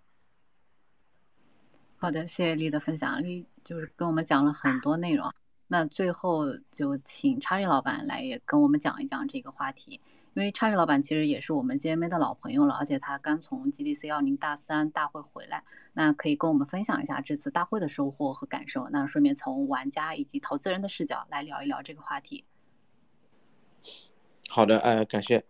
[1.98, 5.32] 好的，谢谢丽的分享，丽就是跟我们讲了很多内容。
[5.68, 10.00] 那最后就请查理老板来也跟我们讲一讲这个话题。
[10.34, 18.88] 因为查理老板其实也是我们 GMA 的老朋友了，而且他刚从 GDC 幺零大三大会回来，那可以跟我们分享一下这次大会的收获和感受。
[18.92, 22.46] 那顺便从玩家以及投资人的视角来聊一聊这个话题。
[24.48, 25.44] 好的，哎，感谢。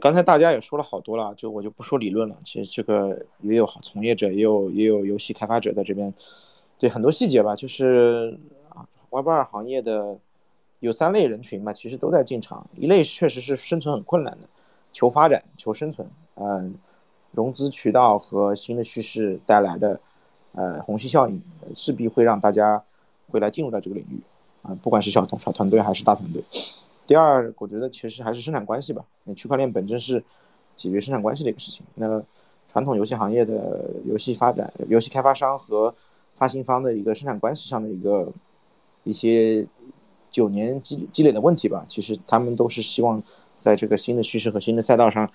[0.00, 2.36] 刚才大家也说了好多了，就我就不说理论了。
[2.44, 6.14] 其实这个也有从业者，也有也有游戏开发者在这边，
[6.78, 10.20] 对很多细节吧，就是啊，Web 二行业的。
[10.80, 12.64] 有三类人群嘛，其实都在进场。
[12.76, 14.48] 一类确实是生存很困难的，
[14.92, 16.08] 求发展、求生存。
[16.36, 16.74] 嗯，
[17.32, 19.98] 融资渠道和新的趋势带来的，
[20.52, 21.42] 呃，虹吸效应，
[21.74, 22.80] 势必会让大家
[23.28, 24.20] 会来进入到这个领域。
[24.62, 26.44] 啊，不管是小团小团队还是大团队。
[27.06, 29.04] 第二，我觉得其实还是生产关系吧。
[29.24, 30.22] 那区块链本质是
[30.76, 31.84] 解决生产关系的一个事情。
[31.96, 32.22] 那
[32.68, 35.92] 传统游戏行业的游戏发展、游戏开发商和
[36.34, 38.30] 发行方的一个生产关系上的一个
[39.02, 39.66] 一些。
[40.30, 43.22] 九年积积累的问题吧，其实他们都是希望
[43.58, 45.30] 在这个新的趋势和新的赛道上，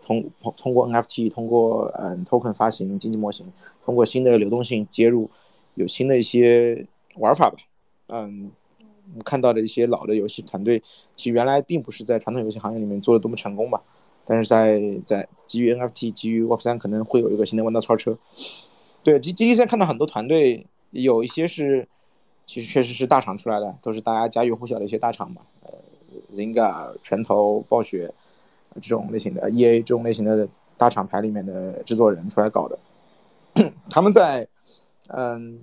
[0.00, 3.52] 通通过 NFT，通过嗯 token 发行经济模型，
[3.84, 5.30] 通过新的流动性接入，
[5.74, 7.56] 有新的一些玩法吧。
[8.08, 8.52] 嗯，
[9.10, 10.82] 我们看到的一些老的游戏团队，
[11.16, 13.82] 其实原来并不是在传统游戏行业里面做的多么成功吧，
[14.24, 18.16] 但是在在基于 NFT，基于 Web 三，可能会有一个新的弯道超车。
[19.02, 21.88] 对，G G D 现在看到很多团队，有一些是。
[22.46, 25.72] 其实确实是大厂出来的，都是大家家喻户晓的一些大厂嘛，呃
[26.30, 28.14] ，Zynga、拳头、暴雪
[28.74, 32.78] 这种类型的，EA 这种类型的大厂牌里面的制作人出来搞的，
[33.90, 34.46] 他们在
[35.08, 35.60] 嗯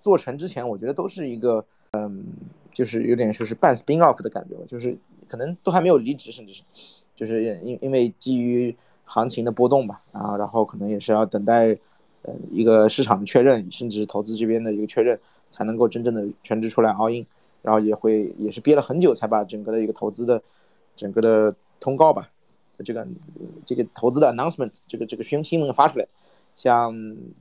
[0.00, 2.24] 做成之前，我觉得都是一个嗯，
[2.72, 4.96] 就是有点说是半 spin off 的感觉吧，就是
[5.28, 6.62] 可能都还没有离职，甚至是
[7.14, 11.76] 就是因因为基于行情的波动吧，然后然后可能也是要等待
[12.22, 15.20] 呃一个市场的确认，甚至投资这边的一个确认。
[15.52, 17.26] 才能够真正的全职出来 all in，
[17.60, 20.42] 然后也会也是憋了很久才把整个的一个投资的
[20.96, 22.26] 整个的通告吧，
[22.82, 23.06] 这个
[23.66, 26.06] 这个投资的 announcement 这个这个宣新闻发出来，
[26.56, 26.94] 像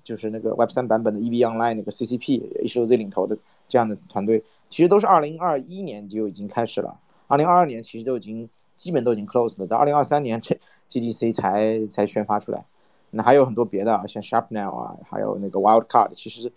[0.04, 3.38] 就是那个 Web 三版本的 EV Online 那个 CCP H O Z 领头的
[3.70, 12.66] 这样的团队，其实都是二零二一年就已经开始了，二零二二年其实都已经基本都已经 closed 了，到二零二三年这 GDC 才才宣发出来，
[13.12, 16.52] 那还有很多别的啊，像 Sharpnail 啊，还有那个 Wildcard，其实。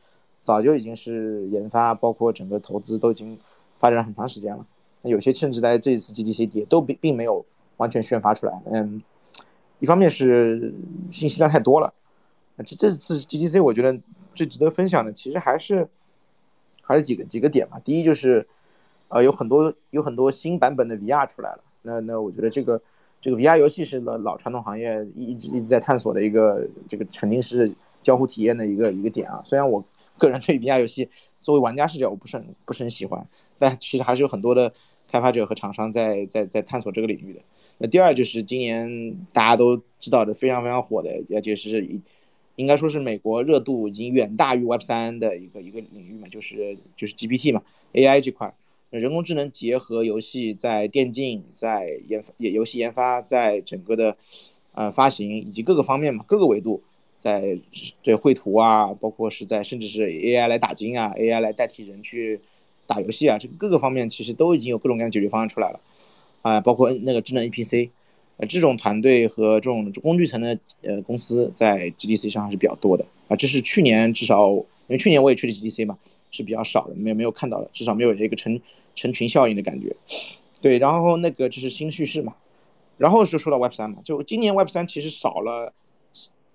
[0.45, 3.39] 早就已经是研发，包括整个投资都已经
[3.79, 4.67] 发展了很长时间了。
[5.01, 7.43] 那有些甚至在这一次 GDC 也都并并没有
[7.79, 8.61] 完全宣发出来。
[8.67, 9.03] 嗯，
[9.79, 10.75] 一方面是
[11.11, 11.95] 信息量太多了。
[12.59, 13.99] 这这次 GDC 我觉得
[14.35, 15.89] 最值得分享的其实还是
[16.83, 17.81] 还是几个几个点吧。
[17.83, 18.47] 第一就是，
[19.09, 21.65] 呃，有很多有很多新版本的 VR 出来了。
[21.81, 22.83] 那那我觉得这个
[23.19, 29.41] 这个 VR 游戏是老老传统行业一直一直在探索的一个这个沉浸式交互体验的一个一个点啊。
[29.43, 29.83] 虽然我
[30.19, 31.09] 个人对 VR 游戏
[31.41, 33.27] 作为玩家视角我不是很不是很喜欢，
[33.59, 34.73] 但其实还是有很多的
[35.09, 37.41] 开发者和厂商在在在探索这个领域的。
[37.79, 41.85] 那第二就是今年大家都知道的非常非常火的，而且是
[42.57, 48.55] 应该说是美国热度已经远大于 Web 三的一个一个领域嘛，就是就是 GPT 嘛，AI 这块，
[48.91, 54.17] 人工智能结合游戏在电竞、在研发、游戏研发，在整个的
[54.73, 56.85] 呃发行以及各个方面嘛，各个维度，
[57.25, 57.59] 在
[58.03, 62.39] 对绘图啊，包括是在甚至是 AI 来打金啊，AI 来代替人去
[62.87, 65.81] 打游戏啊，这个各个方面其实都已经有各种各样的解决方案出来了。
[66.43, 67.91] 啊，包括那个智能 A P C，
[68.37, 73.35] 呃，这种团队和这种工具层的呃公司在 GDC 上还是比较多的啊。
[73.35, 75.97] 这是去年至少，因为去年我也去了 GDC 嘛，
[76.31, 78.61] 是比较少的，没有没有看到的，至少没有一个成
[78.95, 79.97] 成群效应的感觉。
[80.61, 82.35] 对，然后那个就是新叙事嘛，
[82.99, 85.73] 然后就说到 Web 三嘛，就今年 Web 三其实少了，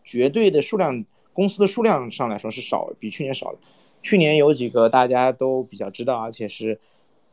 [0.10, 3.60] 绝对的数量公司的数量上来说是少，比去年少了。
[4.02, 6.80] 去年有几个大家都比较知道，而且是。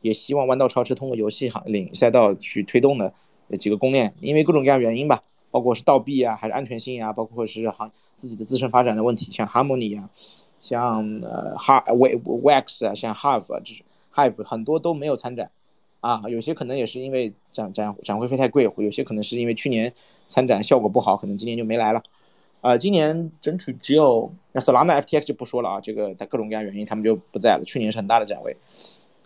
[0.01, 3.11] 也希望弯道超车，通过游戏行领赛道去推动的
[3.57, 10.07] 几个公链，因为各种各样原因吧，包括是倒闭啊，还是安全性啊，包括是行自己的自身发展的问题，像 Harmony 啊，
[10.61, 15.49] 像呃 Har Wax 啊，像 Hive 啊，这是 Hive 很多都没有参展
[15.99, 19.91] 啊，有些可能也是因为展展展会费太贵，有些可能是因为去年
[20.29, 22.03] 参展效果不好，可能今年就没来了。
[22.61, 28.57] 啊，今年整体只有那 Solana FTX 就不说了啊，这个它各种各样原因他们就不在了，去年是很大的展位。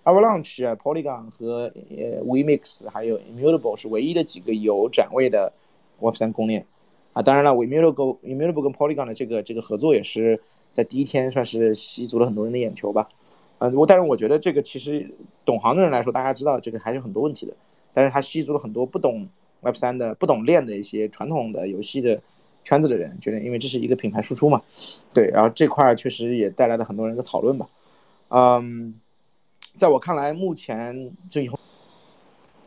[0.03, 5.53] Avalanche 啊，Polygon 和呃 WeMix 还有 Immutable 是唯一的几个有展位的
[5.99, 6.65] Web3 公链
[7.13, 7.21] 啊。
[7.21, 10.41] 当然了，Immutable Immutable 跟 Polygon 的这个这个合作也是
[10.71, 13.07] 在第一天算是吸足了很多人的眼球吧。
[13.59, 15.07] 嗯，我但是我觉得这个其实
[15.45, 17.53] 懂行的人来说，大家知道这个还是很多问题的。
[17.93, 19.27] 但是它吸足了很多不懂
[19.61, 22.19] Web3 的、不懂链的一些传统的游戏的
[22.63, 24.61] 圈子的人，觉得因为这是一个品牌输出嘛，
[25.13, 25.27] 对。
[25.29, 27.67] 然后这块确实也带来了很多人的讨论吧。
[28.29, 28.99] 嗯。
[29.73, 31.57] 在我看来，目前就以后，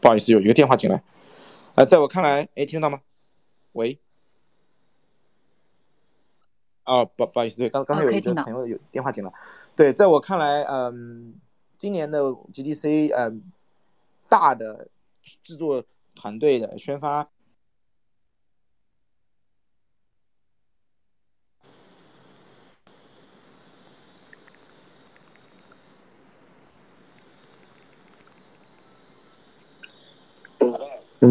[0.01, 1.03] 不好意思，有一个电话进来。
[1.75, 3.03] 呃，在我看来，哎，听得到吗？
[3.73, 3.99] 喂？
[6.87, 9.31] 哦，不，不好意思，对，刚刚才有一个朋友有电话进来。
[9.77, 11.35] 对，在我看来，嗯，
[11.77, 13.43] 今年的 GDC，嗯，
[14.27, 14.89] 大的
[15.43, 17.29] 制作团队的宣发。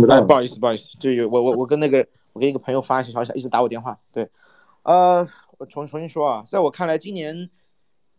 [0.10, 4.00] 哎，不好意思，不好意思，就有我我我跟那个我跟一个朋友发一些消息，一直打我电话。
[4.12, 4.30] 对，
[4.84, 5.28] 呃，
[5.58, 7.50] 我重重新说啊，在我看来，今年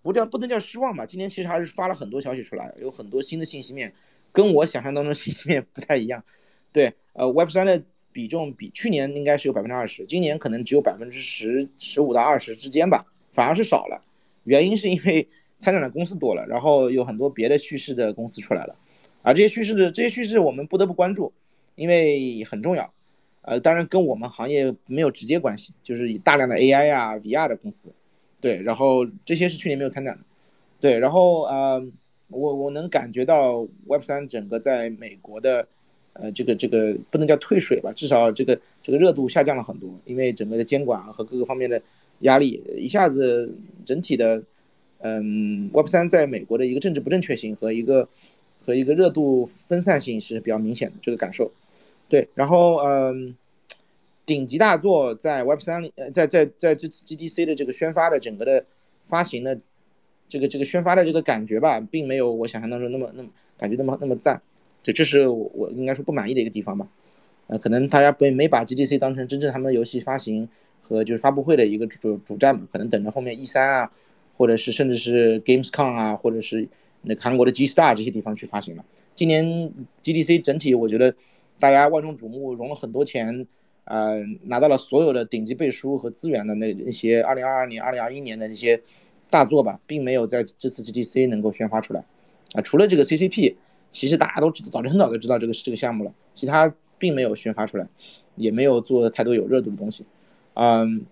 [0.02, 3.92] 不叫不能叫失望吧，今年其实还是发了很多消息出来，有很多新的信息面，
[4.32, 6.22] 跟我想象当中信息面不太一样。
[6.72, 7.82] 对，呃，Web 三的
[8.12, 14.02] 比重比去年应该是有百分之二十，今年可能只有百分之十十五到二十之间吧，反而是少了。
[14.44, 15.26] 原因是因为
[15.58, 18.76] 参展的公司多了，然后有很多别的叙事的公司出来了，
[19.22, 21.32] 啊，这些叙事的这些叙事我们不得不关注。
[21.76, 22.92] 因为很重要，
[23.42, 27.92] 呃，当然跟我们行业没有直接关系，就是以大量的 AI 啊、VR 的公司，
[28.40, 30.22] 对，然后这些是去年没有参展的，
[30.80, 31.84] 对，然后呃，
[32.28, 35.66] 我我能感觉到 Web 三整个在美国的，
[36.12, 41.80] 呃，这个这个不能叫退水吧，至少这个这个热度下降了很多，因为整个的监管和各个方面的
[42.20, 44.42] 压力，一下子整体的，
[45.00, 48.08] 嗯，Web 三在美国的一个政治不正确性和一个
[48.64, 51.50] 和一个热度分散性是比较明显的这个感受。
[52.08, 53.34] 对，然后嗯，
[54.26, 58.64] 顶级大作在 Web 三里，呃，在在在这次 GDC 的这个宣发的整个的
[59.04, 59.58] 发行的
[60.28, 64.40] 这个这个宣发的这个感觉吧，并没有我想象当中那么那么感觉那么那么赞，
[64.82, 66.86] 对，这是我我应该说不满意的一个地方吧，
[67.46, 70.48] 呃，可能大家没没把 GDC 当成真正他们游戏发行
[70.82, 73.90] 和就是发布会的一个主主站嘛，可能等着后面 E 三啊，
[74.36, 76.68] 或者是甚至是 Gamescom 啊，或者是
[77.02, 78.84] 那韩国的 G Star 这些地方去发行了。
[79.14, 81.14] 今年 GDC 整体我觉得。
[81.58, 83.46] 大家万众瞩目，融了很多钱，
[83.84, 88.80] 呃，拿到了所有的顶级背书和资源的那那些二零二二年、二零二一年的那些
[89.30, 92.04] 大作吧，并没有在这次 GDC 能够宣发出来，
[92.54, 93.54] 啊，除了这个 CCP，
[93.90, 97.86] 其实大家都知早就很早就知道这个这个项目了，其他并没有宣发出来，
[98.36, 100.04] 也没有做太多有热度的东西，
[100.54, 101.06] 嗯，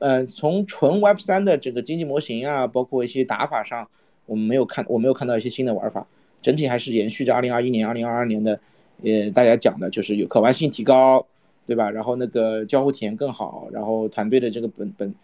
[0.00, 3.88] 嗯，从纯 Web 三的这个经济模型啊，包括一些打法上，
[4.26, 6.06] 我们没有看，我没有看到一些新的玩法，
[6.42, 8.60] 整体还是延续着二零二一年、二零二二年的。
[9.04, 11.26] 呃大家讲的就是有可玩性提高，
[11.66, 11.90] 对吧？
[11.90, 15.14] 然后那个交互体验更好，然后团队的这个本本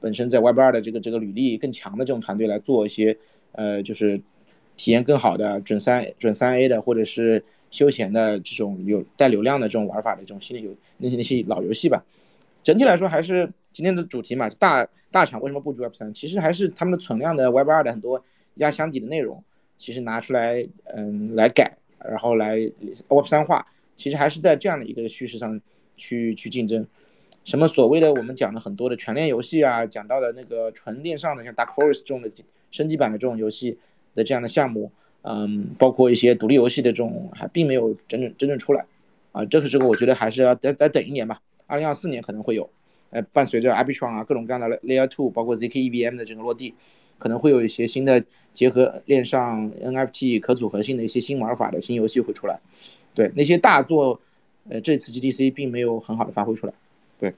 [0.00, 3.16] 本身在 Web 二的这个这个履历更强的这种团队来做一些，
[3.52, 4.20] 呃，就是
[4.76, 12.04] 体验更好的准三准三 A 的或者是休闲的这种有带流量的这种玩法的这种新的游那些那些老游戏吧。
[12.62, 16.12] 整体来说，还是今天的主题嘛，大大厂为什么布局 Web 三？
[16.14, 19.44] 其实还是他们的存量的 Web 二的很多压箱底的内容，
[19.76, 21.76] 其实拿出来嗯来改，
[22.08, 22.56] 然后来
[23.08, 25.60] Web 三化，其实还是在这样的一个趋势上
[25.96, 26.86] 去去竞争。
[27.44, 32.30] 什么所谓的我们讲的很多的全链游戏啊，讲到的那个纯链上的像 Dark Forest 这种的
[32.70, 33.78] 升级版的这种游戏
[34.14, 34.90] 的这样的项目，
[35.22, 38.86] 嗯，包括一些独立游戏的这种，还并没有真正真正出来，
[39.32, 42.68] 啊，这个这个我觉得还是要再再等一年吧，二零二四年可能会有，
[43.10, 46.74] 呃，伴随着 Arbitrum 啊各种各样的 Layer Two，包括 zk EVM 的这个落地，
[47.18, 52.60] 可能会有一些新的结合链上 NFT 可组合性的一些新玩法的新游戏会出来，
[53.14, 54.20] 对那些大作，
[54.68, 56.72] 呃，这次 GDC 并没有很好的发挥出来。
[57.18, 57.34] 对，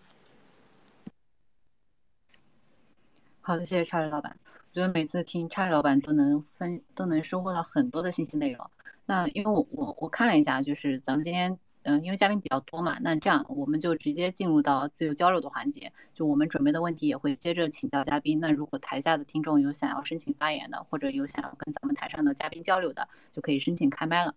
[3.40, 4.36] 好的，谢谢查理老板。
[4.44, 8.68] 我觉得每次听查理老板都能分，都能收获到很多的信息内容。
[9.06, 11.58] 那因为我我我看了一下，就是咱们今天，
[11.89, 15.93] 嗯，因为嘉宾比较多嘛，那这样我们就直接进入到自由交流的环节。
[16.14, 18.41] 就我们准备的问题也会接着请教嘉宾。
[18.41, 24.34] 那如果台下的听众有想要申请发言的，或者有想要跟咱们台上的嘉宾交流的，就可以申请开麦了。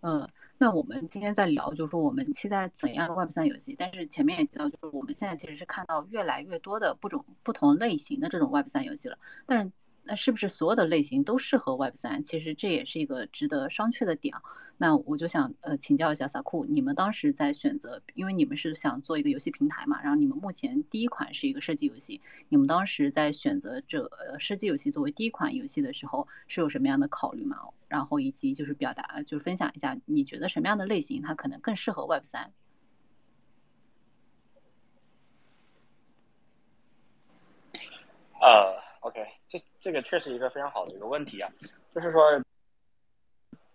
[0.00, 0.28] 嗯。
[0.62, 3.74] 那我们今天在聊，就是说我们期待怎样的 Web 三游戏？
[3.78, 9.16] 但是前面也提到，就是我们现在其实是看到越来越多的不种不同类型的这种 Web 三游戏了。
[9.46, 12.22] 但是，那是不是所有的类型都适合 Web 三？
[12.24, 14.36] 其实这也是一个值得商榷的点。
[14.82, 27.58] 那我就想呃请教一下萨库，你们当时在选择，因为你们是想做一个游戏平台嘛，然后你们目前第一款是一个射击游戏，你们当时在选择这呃射击游戏作为第一款游戏的时候，是有什么样的考虑吗？
[27.88, 32.50] 然后以及就是表达，就是分享一下，你觉得什么样的类型它可能更适合 Web 三？
[38.40, 41.52] 呃，OK，这这个确实一个非常好的一个问题啊，
[41.94, 42.42] 就是说，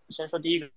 [0.10, 0.68] 先说第一个。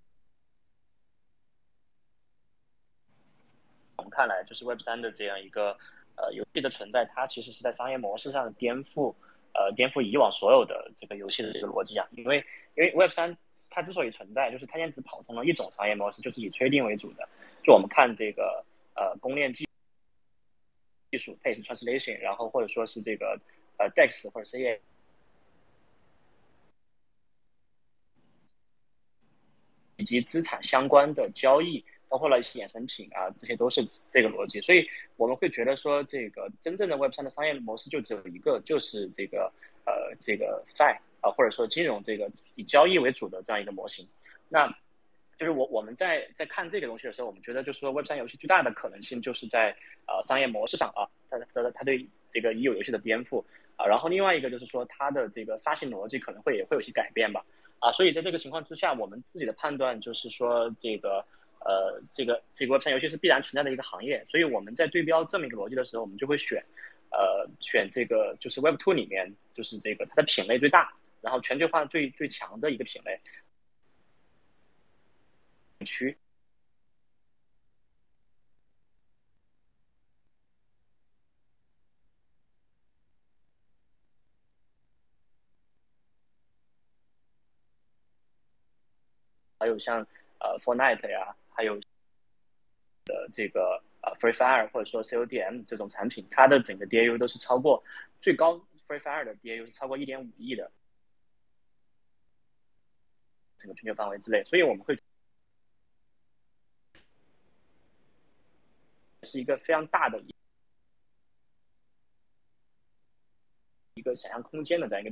[4.09, 5.77] 看来，就是 Web 三的这样一个
[6.17, 9.15] 呃游戏的存在，它其实是在商业模式上颠覆
[9.55, 12.07] 呃颠覆以往所有的这个游戏的这个逻辑啊。
[12.13, 12.39] 因为
[12.77, 13.37] 因为 Web 三
[13.71, 17.29] 它之所以存在，就是它现在只跑通了一种商业模式，就是以 trading 为主的。
[17.65, 19.69] 就我们看这个呃公链技
[21.11, 23.39] 技术，它也是 translation，然后或者说是这个
[23.79, 24.79] 呃 DEX 或者 CA
[29.97, 31.85] 以及资产相关的交易。
[32.09, 39.53] 包括了一些衍生品啊，这些都是这个逻辑，所以我们会觉得说，这个真正的 Web 三的商业模式就只有一个，就是这个
[39.85, 44.09] 呃这个 Fi 啊，或者说金融这个以交易为主的这样一个模型。
[44.49, 44.67] 那
[45.39, 53.45] 就是我我们在在看这个东西的时候，我们觉得就是说 Web 三游戏最大的可能性就是在呃商业模式上啊，它它它对这个已有游戏的颠覆
[53.77, 57.45] 啊，然后另外一个就是说它的这个发行逻辑可能会也会有些改变吧
[57.81, 61.25] 啊，所以在这个情况之下，我们自己的判断就是说这个。
[61.61, 66.65] 呃，这个这个 Web 三游戏是必然存在的一个行业，所以我们在对标这么一个逻辑的时候，我们就会选，
[67.11, 73.21] 呃，选这个就是 Web Two 里面就是这个它的品类最大，然后全球化最最强的一个品类
[75.85, 76.17] 区，
[89.59, 90.07] 还有像
[90.39, 91.35] 呃 f o r n i t e 呀。
[91.59, 91.77] 还有
[93.05, 97.83] 的这个呃 Free Fire 或者说 CODM 这种产品，它的整个 DAU 都是超过
[98.21, 100.71] 最高 Free Fire 的 DAU 是超过一点五亿的
[103.57, 104.97] 整个全球范围之内，所以我们会
[109.25, 110.23] 是一个非常大的
[113.95, 115.11] 一个想象空间的这样一个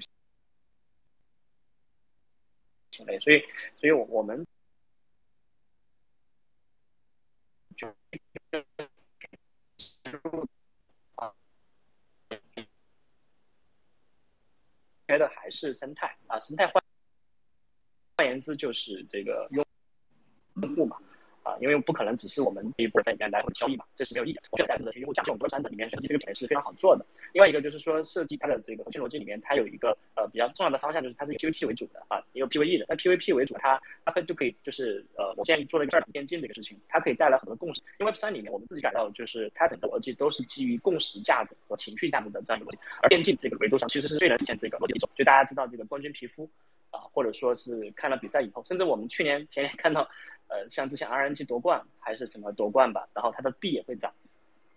[2.90, 3.44] 品类，所以，
[3.80, 4.46] 所以我我们。
[15.06, 16.82] 觉得还是生态啊，生态换
[18.16, 19.64] 换言之就是这个用
[20.62, 21.00] 用户嘛。
[21.46, 24.42] 啊，因为不可能只是我们一波在里面来回交易嘛，这是没有意义的。
[24.50, 27.06] 我们带入的用户价值，我们多三的里面设计这个品类是非常好做的。
[27.32, 32.86] 另外一个就是说，设计它的这个核心逻辑里面，它有一个呃比较重要的方向，就是它是以 PVP 为主的啊，也有 PVE 的。
[32.88, 37.80] 那 PVP 为主，它它可就可以就是呃，我现在做了一个二等电竞这个事情，它可以带来很多共识。
[38.00, 45.08] 因为 Web 三里面，我们自己感到就是它整个逻辑都是基于共识价值和情绪价值的这样一个逻辑，而电竞这个维度上其实是最能体现这个逻辑的一种。
[45.14, 46.50] 就大家知道这个冠军皮肤
[46.90, 50.08] 啊，或者说是看了比赛以后，甚至我们去年前年看到。
[50.48, 54.14] 呃，像之前 RNG 夺冠还是什么夺冠吧，然后它的币也会涨，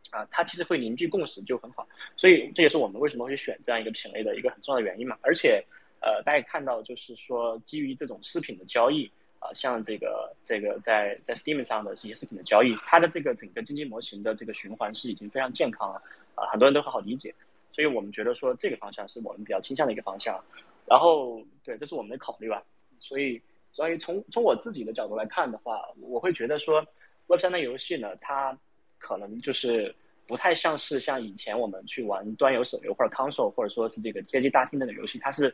[0.10, 1.88] 啊，它其实会凝聚共识就很好，
[2.18, 5.16] 所以这也是我们为什么会选这样一个品类的一个很重要的原因嘛。
[5.22, 5.64] 而且，
[6.02, 9.06] 呃，大家也看到就是说，基于这种饰品的交易
[9.38, 16.02] 啊，像这个这个在在 Steam 上的这些饰品的交易，它的这个整个经济模型的这个循环是已经非常健康了
[16.34, 17.32] 啊，很多人都很好理解，
[17.72, 20.44] 所以我们觉得说这个方向是我们比较倾向的一个方向。
[20.90, 22.64] 然后对，这是我们的考虑吧。
[23.00, 26.86] 所以，所以从从我自己的角度来看的话，我会觉得说
[27.28, 28.58] Web 三的游戏呢，它
[28.98, 29.96] 可能就是
[30.28, 35.46] 不太像是像以前我们去玩端游手游或者 console 或者说是这个街机大厅那个游戏，它是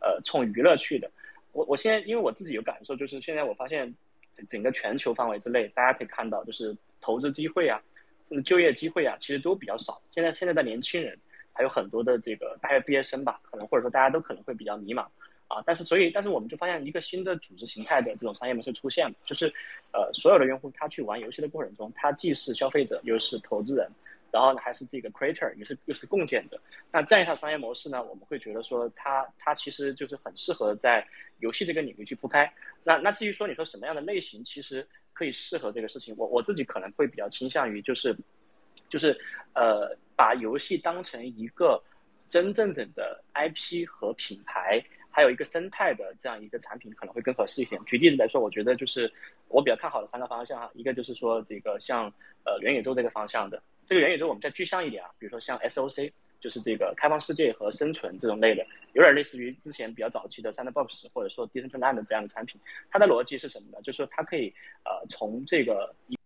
[0.00, 1.10] 呃冲娱乐去的。
[1.52, 3.92] 我我现在因为我自己有感受，就是现在我发现
[4.32, 7.80] 整整个全球范围之内，大家可以看到，就是投资机会啊，
[8.28, 10.00] 甚至就业机会啊，其实都比较少。
[10.10, 11.18] 现在现在的年轻人
[11.54, 15.06] 还有很多的这个大学毕业生吧，可能或者说大家都可能会比较迷茫
[15.48, 15.62] 啊。
[15.64, 19.46] 但是所以，但是我们就发现一个新的组织形态的这种商业模式出现了，就是
[19.92, 23.88] 呃所有的用户他去玩游戏的过程中，他既是消费者又是投资人。
[24.32, 26.60] 然后呢，还是这个 creator，也是又是共建者。
[26.90, 31.06] 那这样一套商业模式呢，我们会觉得说，它它其实就是很适合在
[31.38, 32.52] 游戏这个领域去铺开。
[32.82, 38.12] 那那至于说你说什么样的类型，其实可以适合这个事情，我我自己可能会比较倾向于就是，
[38.94, 39.18] 就是
[39.54, 41.82] 呃，把游戏当成一个
[42.28, 44.80] 真正整的 IP 和品牌，
[45.10, 47.84] 还有一个生态的这样一个产品，可能会更合适一点。
[47.86, 49.12] 举例子来说，我觉得就是
[49.48, 52.04] 我比较看好的三个方向哈，一个就是说这个像
[52.44, 53.60] 呃元宇宙这个方向的。
[53.84, 62.60] 这个元宇宙我们再具象一点啊，比如说像 SOC，就是这个开放世界和生存这种类的，有点类似于之前比较早期的 Sandbox 或者说 Decentraland 这样的产品。
[62.92, 63.78] 它的逻辑是什么呢？
[63.82, 66.16] 就是说它可以呃从这个一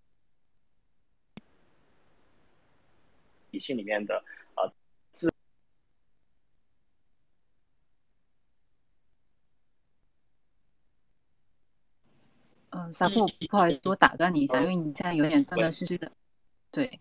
[3.58, 4.22] 体系里面的
[4.54, 4.70] 啊
[5.12, 5.32] 自
[12.70, 16.12] 嗯，萨库，不好意思，我打断你一下，因为你现在有点断断续续的，
[16.70, 17.00] 对。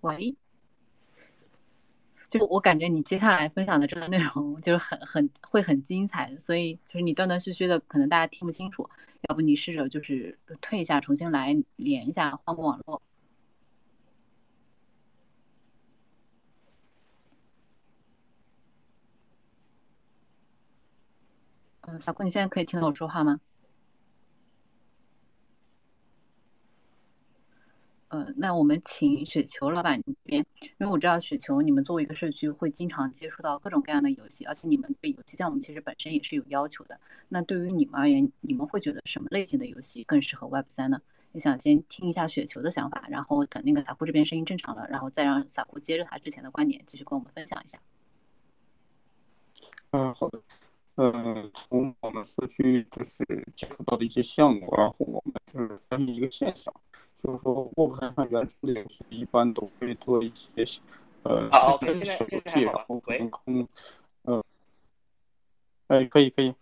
[0.00, 0.34] 喂，
[2.28, 8.90] 就我感觉你接下来分享的这个内容就是很 很会很精彩，所以就是你断断续续的，可能大家听不清楚。
[9.28, 13.00] 要不你试着就是退一下，重新来连一下，换个网络。
[21.92, 23.38] 嗯，小顾，你现在可以听到我说话吗？
[28.08, 36.98] 呃，那我们请雪球老板这边，因为我知道雪球你们作为一个社区会经常接触到各种各样的游戏，而且你们对游戏项目其实本身也是有要求的。
[37.28, 41.02] 那对于你们而言，你们会觉得什么类型的游戏更适合 Web 三呢？
[41.32, 47.78] 也想先听一下雪球的想法，然后等那个撒库这边声音正常了，然后再让撒库接着他之前的观点继续跟我们分享一下。
[49.90, 50.40] 嗯，好的。
[50.96, 53.24] 嗯，从我们社区就是
[53.56, 56.72] 接触到的一些项目，然后我们就是发现一个现象。
[57.22, 60.64] 就是说，Web 三上原初的游戏一般都会做一些，
[61.22, 61.48] 呃，
[62.04, 63.68] 手机，然后可能空，
[64.24, 64.42] 嗯，
[65.86, 66.52] 哎，可以可以，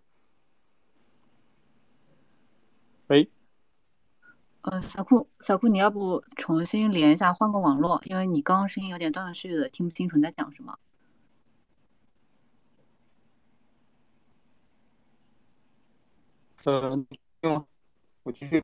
[3.07, 3.31] 喂，
[4.61, 10.79] 呃，小库小库，你要不重新连一下，换个网络，因为你刚刚声音有点断断续续的，听不清楚你在讲什么。
[16.65, 17.05] 呃，
[17.41, 17.67] 用，
[18.23, 18.63] 我继续。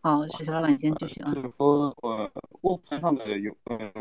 [0.00, 1.32] 好，雪球老板先继续啊。
[1.32, 3.92] 就是说，呃，Web 三上的有呃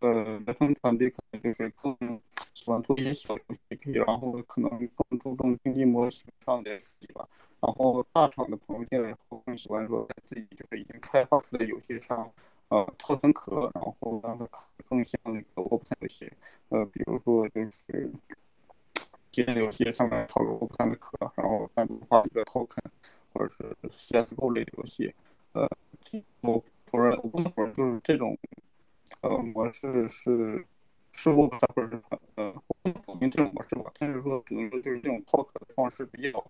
[0.00, 1.94] 呃，原创团队可能就是更
[2.54, 7.28] 喜欢做一些小游戏，然后可能更注重经济模型上的设计吧。
[7.60, 12.28] 然后大厂的朋友进来以后，更喜欢说在自己就是已经开发出的游戏上，
[12.68, 14.48] 呃，套层壳，然后让它
[14.88, 16.32] 更像那个三游戏。
[16.70, 18.10] 呃，比如说就是
[19.34, 22.78] 这些游戏上面套个 Web 三的壳，然后单独发一个 token，
[23.32, 25.12] 或者是 CSGO 类的游戏。
[25.52, 25.68] 呃，
[26.40, 28.38] 我否认，我不能否认，就是这种
[29.22, 30.64] 呃模式是
[31.10, 32.02] 是我或者是
[32.36, 33.90] 呃，我不能否定这种模式吧。
[33.98, 36.44] 但是说，只能说就是这种套壳的方式比较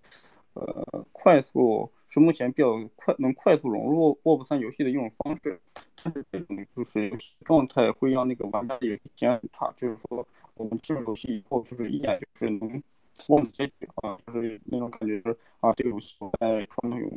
[0.53, 5.59] 呃快速，是目前比较快能快速融入 Web 三游戏的一种方式。
[6.03, 7.11] 但是这种就是
[7.45, 9.72] 状态会让那个玩家的游戏体验很差。
[9.74, 10.26] 就是说，
[10.57, 12.82] 我们进入游戏以后，就是一眼就是能。
[13.28, 17.09] 忘结局啊，就是那种感觉，就是啊，这个游戏我在传统游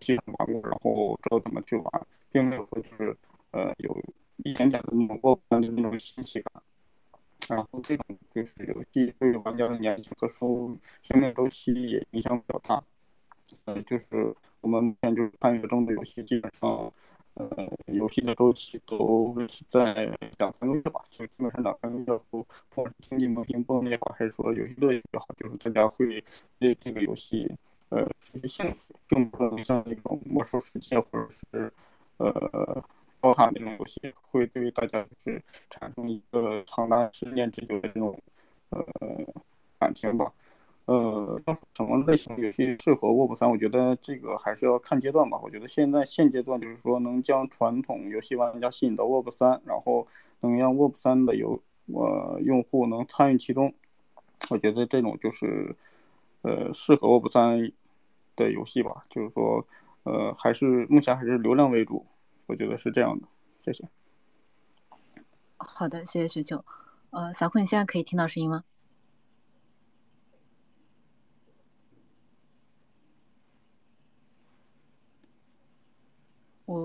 [0.00, 3.16] 戏上玩过，然后知道怎么去玩，并没有说就是
[3.52, 3.96] 呃有
[4.38, 6.60] 一点点的那种过关的那种新奇感。
[7.48, 12.82] 然后这种就是游戏对玩家的年龄和生生命周期也影响比较大。
[13.64, 16.92] 呃，就是我们目前就是参与中的游戏基本上。
[17.38, 17.48] 呃，
[17.86, 19.94] 游戏的周期都是在
[20.38, 26.22] 两三个月吧，就基本上两三个月后，不管是经济模型崩也好，还是说游戏乐趣也好，就是大家会
[26.58, 27.48] 对这个游戏
[27.90, 31.72] 呃失去兴趣，并不能像那种魔兽世界或者是
[32.16, 32.84] 呃
[33.20, 38.20] 高塔那种游戏，会对大家就是产生一个长达十年之久的那种
[38.70, 38.84] 呃
[39.78, 40.32] 感情吧。
[40.88, 41.38] 呃，
[41.74, 43.50] 什么类型游戏适合 Web 三？
[43.50, 45.38] 我觉得这个还是要看阶段吧。
[45.42, 50.08] 我觉得现在现阶段就是说，能将传统游戏玩家吸引到 Web 三，然后
[50.40, 53.70] 能让 Web 三的游呃用户能参与其中，
[54.48, 55.76] 我觉得这种就是
[56.40, 57.70] 呃适合 Web 三
[58.34, 59.04] 的游戏吧。
[59.10, 59.66] 就是说，
[60.04, 62.06] 呃，还是目前还是流量为主，
[62.46, 63.26] 我觉得是这样的。
[63.60, 63.84] 谢谢。
[65.58, 66.64] 好的，谢谢雪球。
[67.10, 68.64] 呃，小坤，你现在可以听到声音吗？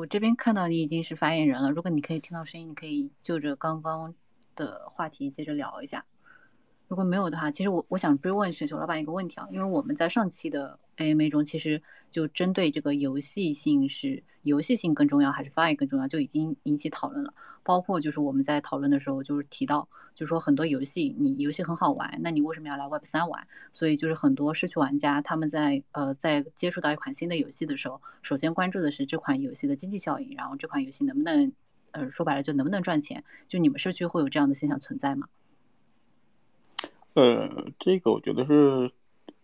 [0.04, 4.14] 我这边看到你已经是发言人了，如果你可以听到声音，你可以就着刚刚
[4.54, 6.04] 的话题接着聊一下。
[6.90, 11.82] 如果没有的话，其实我我想追问雪球老板一个问题啊，因为我们在上期的 AMA 中，其实
[12.12, 17.34] 就针对这个游戏性是游戏性更重要还是发言更重要，就已经引起讨论了。
[17.64, 23.48] 包括就是我们在讨论的时候，就是提到，就是说很多游戏你游戏很好玩，那你为什么要来 Web 三玩？
[23.72, 31.52] 所以就是很多社区玩家他们在呃在接触到一款新的游戏的时候，首先关注的是这款游戏的经济效益，然后这款游戏能不能
[31.92, 33.24] 呃说白了就能不能赚钱？
[33.48, 35.28] 就你们社区会有这样的现象存在吗？
[37.14, 38.90] 呃，这个我觉得是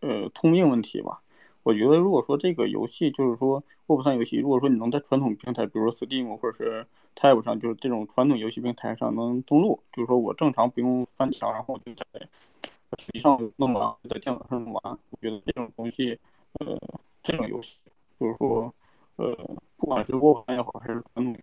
[0.01, 1.21] 呃通病问题吧。
[1.63, 14.81] 我觉得如果说这个游戏就是说 Web 三游戏，如果说你能在传统平台，比如说 Steam 或者是 Tab 上，就是这种传统游戏平台上能登录，就是说我正常不用翻墙，然后就在手机上弄完，在电脑上弄完。
[15.09, 16.17] 我觉得这种东西，
[16.59, 16.77] 呃，
[17.21, 17.79] 这种游戏
[18.19, 18.73] 就是说，
[19.17, 19.35] 呃，
[19.77, 21.37] 不管是 Web 三也好，还是传统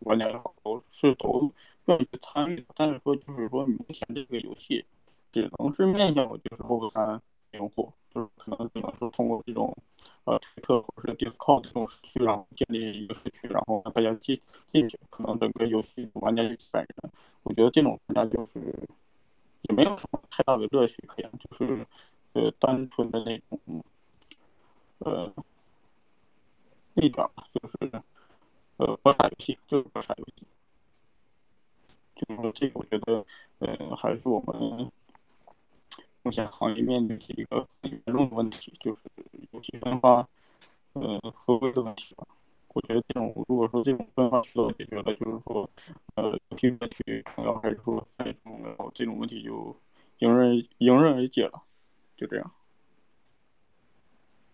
[0.00, 1.52] 玩家也好，都是都
[1.86, 2.64] 愿意参与。
[2.74, 4.84] 但是说就是说，目前这个游戏。
[5.32, 7.22] 只能是面向就是 Web 三
[7.52, 9.76] 用户，就是可能只能说通过这种
[10.24, 14.40] 呃推特或者是 Discord 这种社区，然后建立一个社区，然后大家进
[14.72, 16.88] 进去，可能整个游戏玩家有几百人。
[17.42, 18.60] 我觉得这种玩家就是
[19.62, 21.86] 也没有什么太大的乐趣可言，就是
[22.34, 23.84] 呃单纯的那种
[24.98, 25.32] 呃
[26.94, 28.02] 一点吧，就是
[28.76, 30.46] 呃观察游戏，就是观察游戏。
[32.14, 33.24] 就是这个，我觉得
[33.58, 34.90] 呃还是我们。
[36.22, 39.02] 目前行业面临的一个很严重的问题，就是
[39.52, 40.28] 游戏分发，
[40.92, 42.26] 呃，合规的问题吧。
[42.72, 45.68] 我觉得这种，如果说这种分发渠道解决了，就是说，
[46.14, 49.76] 呃，游戏乐趣重要还是说费重要，这种问题就
[50.18, 51.62] 迎刃迎刃而解了。
[52.16, 52.52] 就这样。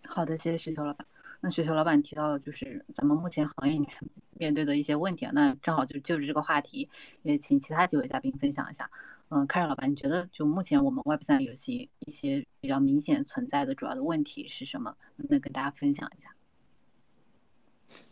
[0.06, 1.06] 好的，谢谢雪球老板。
[1.40, 3.90] 那雪球老板提到了，就是咱们目前行业里面
[4.32, 6.88] 面对的一些问题，那正好就就着这个话题，
[7.22, 8.90] 也请其他几位嘉宾分享一下。
[9.28, 14.94] 嗯，凯瑞老板，你觉得就目前我们 Web 三游戏一些比较明显存在的主要的问题是什么？
[15.16, 16.30] 能不能跟大家分享一下？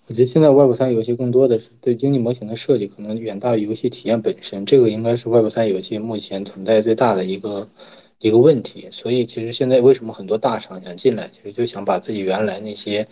[0.07, 4.67] 我觉得现在 Web 三游戏更多的是对经济模型的设计，可能远大于游戏体验本身。
[4.67, 7.69] 这个应该是 Web 三游戏目前存在最大的一个
[8.19, 8.89] 一个问题。
[8.91, 13.07] 所以，其实现在为什么很多大厂想进来，其实就想把自己原来那些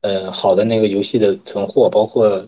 [0.00, 2.44] 呃好的那个游戏的存货，包括。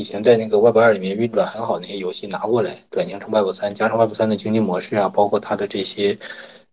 [0.00, 6.16] 以前在那个 Web 二里面运转很好的那些游戏拿过来，转型成 Web 三，加上 Web 三的经济模式啊，包括它的这些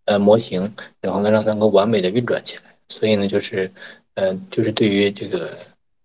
[0.06, 0.72] 呃模型，
[1.02, 2.62] 然后呢让它能够完美的运转起来。
[2.88, 3.70] 所以呢，就是
[4.14, 5.50] 呃就是对于这个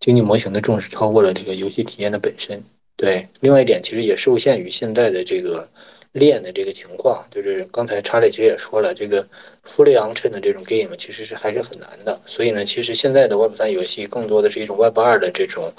[0.01, 2.61] 经济模型的重视超过了这个游戏体验的本身。
[2.97, 5.67] 对，另外一点其实也受限于现在的这个
[6.13, 9.27] 链的这个情况，就是刚才查理其实也说了，这个
[9.63, 12.19] fully on chain 的这种 game 其实是还是很难的。
[12.25, 15.71] 所以呢，其实现在的 Web 三游戏更多的是一种 Web 二的这种。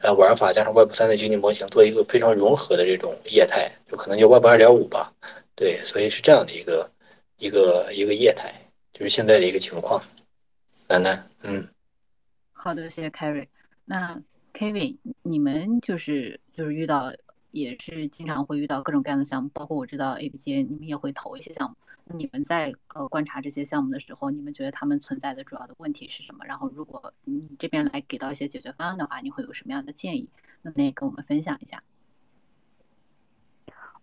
[0.00, 5.10] 呃，玩法加上 Web 三的经济模型，做一个非常融合的这种业态，就可能叫 Web 二点五吧。
[5.54, 6.90] 对，所以是这样的一个
[7.38, 8.52] 一个一个业态，
[8.92, 10.02] 就是现在的一个情况。
[10.86, 11.66] 楠楠，嗯，
[12.52, 13.46] 好的，谢谢 Carry。
[13.86, 14.20] 那
[14.52, 17.10] Kevin，你们就是就是遇到
[17.60, 21.76] 也是经常会遇到各种各样的项目，包括我知道 A B C，你们也会投一些项目。
[22.16, 26.44] 你们在呃观察这些项目的时候，你们觉得他们存在的主要的问题是什么？
[26.44, 30.28] 然后，如果你这边来给到一些解决方案的话，你会有什么样的建议？
[30.62, 31.82] 那，也跟我们分享一下。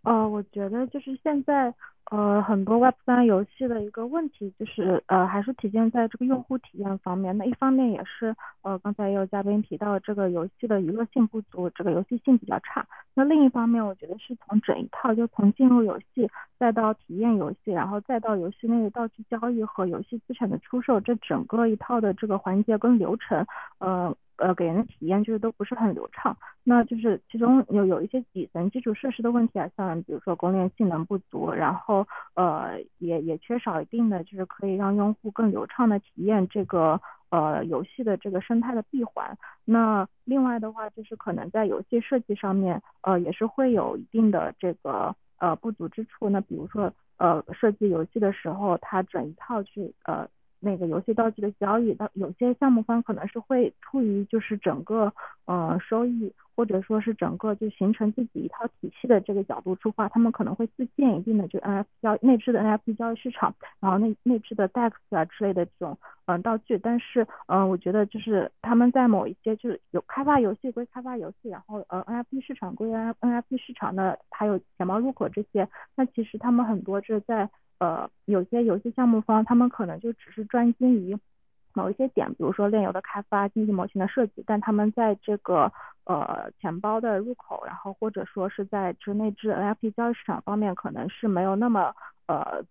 [0.02, 1.74] 呃，我觉得就是现在。
[2.14, 7.36] 呃，很多 Web 三游戏的一个问题就是，呃，还是体现在这个用户体验方面。
[7.36, 12.86] 那一方面也是，呃，刚才也有嘉宾提到，这个游戏的娱乐性不足，这个游戏性比较差。
[13.16, 23.44] 那另一方面，我觉得是从整一套，就从进入游戏，再到体验游戏，然后再到游戏内的道具交易和游戏资产的出售，这整个一套的这个环节跟流程，
[23.80, 24.16] 呃。
[24.38, 39.38] 呃，给人的体验就是都不是很流畅，那就是其中有有一些底层基础设施的问题啊，像比如说供电性能不足，然后呃也也缺少一定的就是可以让用户更流畅的体验这个呃游戏的这个生态的闭环。
[39.66, 46.30] 那另外的话就是可能在游戏设计上面呃也是会有一定的这个呃不足之处。
[46.30, 46.92] 那比如说。
[47.18, 50.28] 呃设计游戏的时候，它整一套去呃。
[50.64, 55.12] 那个游戏道具的交易，到有些项目方可能是会出于就是整个
[55.46, 66.78] 呃收益，或者说是整个就形成自己一套体系的这个角度出发，他们可能会自建一定的就 NFT 交内置的 NFT 交易市场，然后内内置的 DEX 啊之类的这种嗯道具。
[66.78, 77.50] 但是嗯，我觉得就是他们在某一些就是有开发游戏归开发游戏，然后呃 NFT 市场归 NFT 市场的，还有钱包入口这些，那其实他们很多是在。
[77.80, 81.18] 呃，有些游戏项目方，他们可能就只是专精于
[81.74, 85.72] 某一些点，比如说炼油的开发、经济模型的设计，但他们在这个
[86.06, 91.94] 呃钱包的入口，然后或者说是在之内置 NFT 交易市场方面，可能是没有那么
[92.28, 92.64] 呃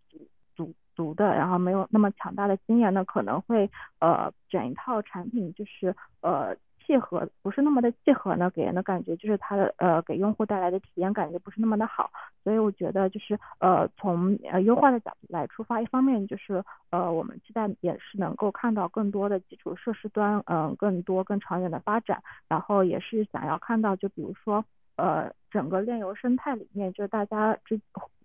[0.55, 6.57] 足足的，然后没有那么强大的经验，那可能会呃整一套产品就是呃。
[6.84, 12.10] 契合不是那么的契合呢，给人的感觉就是它的呃给用户带来的体验感觉不是那么的好，
[12.42, 24.64] 所以我觉得就是呃从呃优化的角度来出发，一方面就是呃我们期待也是能够看到更多的基础设施端嗯更多更长远的发展，然后也是想要看到就比如说
[24.96, 27.80] 呃整个链游生态里面就是大家之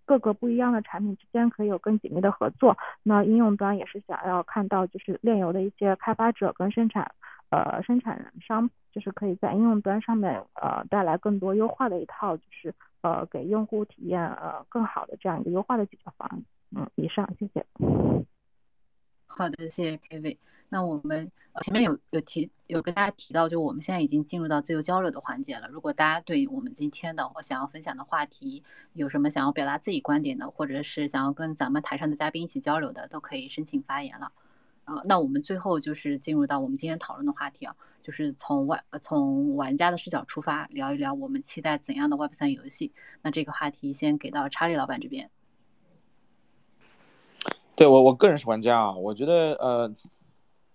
[0.05, 7.11] 各个不一样的产品之间可以有更紧密的合作，那应用端也是想要看到就是链游的一些开发者跟生产。
[7.49, 16.43] 呃，生产商就是可以在应用端上面呃带来更多优化的一套，就是呃给用户体验呃更好的这样一个优化的解决方案。
[16.75, 17.65] 嗯，以上，谢谢。
[19.27, 20.37] 好的，谢谢 K V。
[20.69, 21.31] 那我们
[21.61, 25.69] 前面有有提有跟大家提到，就我们现在已经进入到自由交流的环节了。
[25.69, 34.33] 如果大家对我们今天的或想要分享的话题有什么想要表达自己观点的，或者是想要跟咱们台上的嘉宾一起交流的，都可以申请发言了。
[34.87, 42.93] 啊，那我们最后就是进入到我们今天讨论的话题啊，就是从外从玩家的视角出发，聊一聊我们期待怎样的 Web 三游戏。
[43.21, 45.29] 那这个话题先给到查理老板这边。
[47.75, 49.93] 对我我个人是玩家啊，我觉得呃，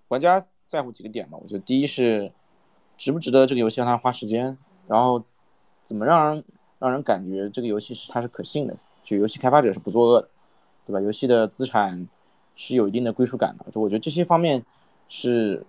[0.09, 2.31] 玩家在乎几个点吧，我觉得第一是
[2.99, 4.59] 值不值得这个游戏让他花时间，
[4.89, 5.25] 然后
[5.85, 6.45] 怎么让人
[6.79, 10.29] 让人感觉这个游戏是它是可信的，就游戏开发者是不作恶的，
[10.87, 11.01] 对吧？
[11.01, 12.07] 游戏的资产。
[12.55, 14.65] 是有一定的归属感的，就我觉得这些方面
[15.09, 15.65] 是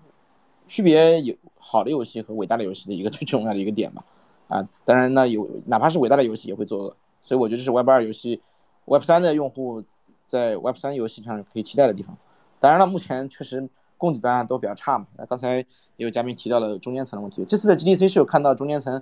[0.68, 4.04] 区别有好的游戏和伟大的游戏的一个 最重要的一个点吧。
[4.50, 8.42] 啊，当然呢，有哪怕是伟大的游戏也会作恶，所以我觉得这是 Web 二游戏、
[8.86, 9.84] Web 三的用户
[10.28, 12.16] 在 Web 三游戏上可以期待的地方。
[12.60, 13.68] 当然了，目前确实
[13.98, 15.08] 供给端都比较差嘛。
[15.18, 15.66] 那刚才也
[15.98, 19.02] 有嘉宾提到了中间层的问题，这次的 GDC 是有看到中间层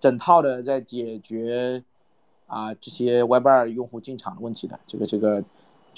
[0.00, 1.84] 整套的在解决
[2.46, 5.44] 啊这些 Web 二用户进场的问题的，这个这个。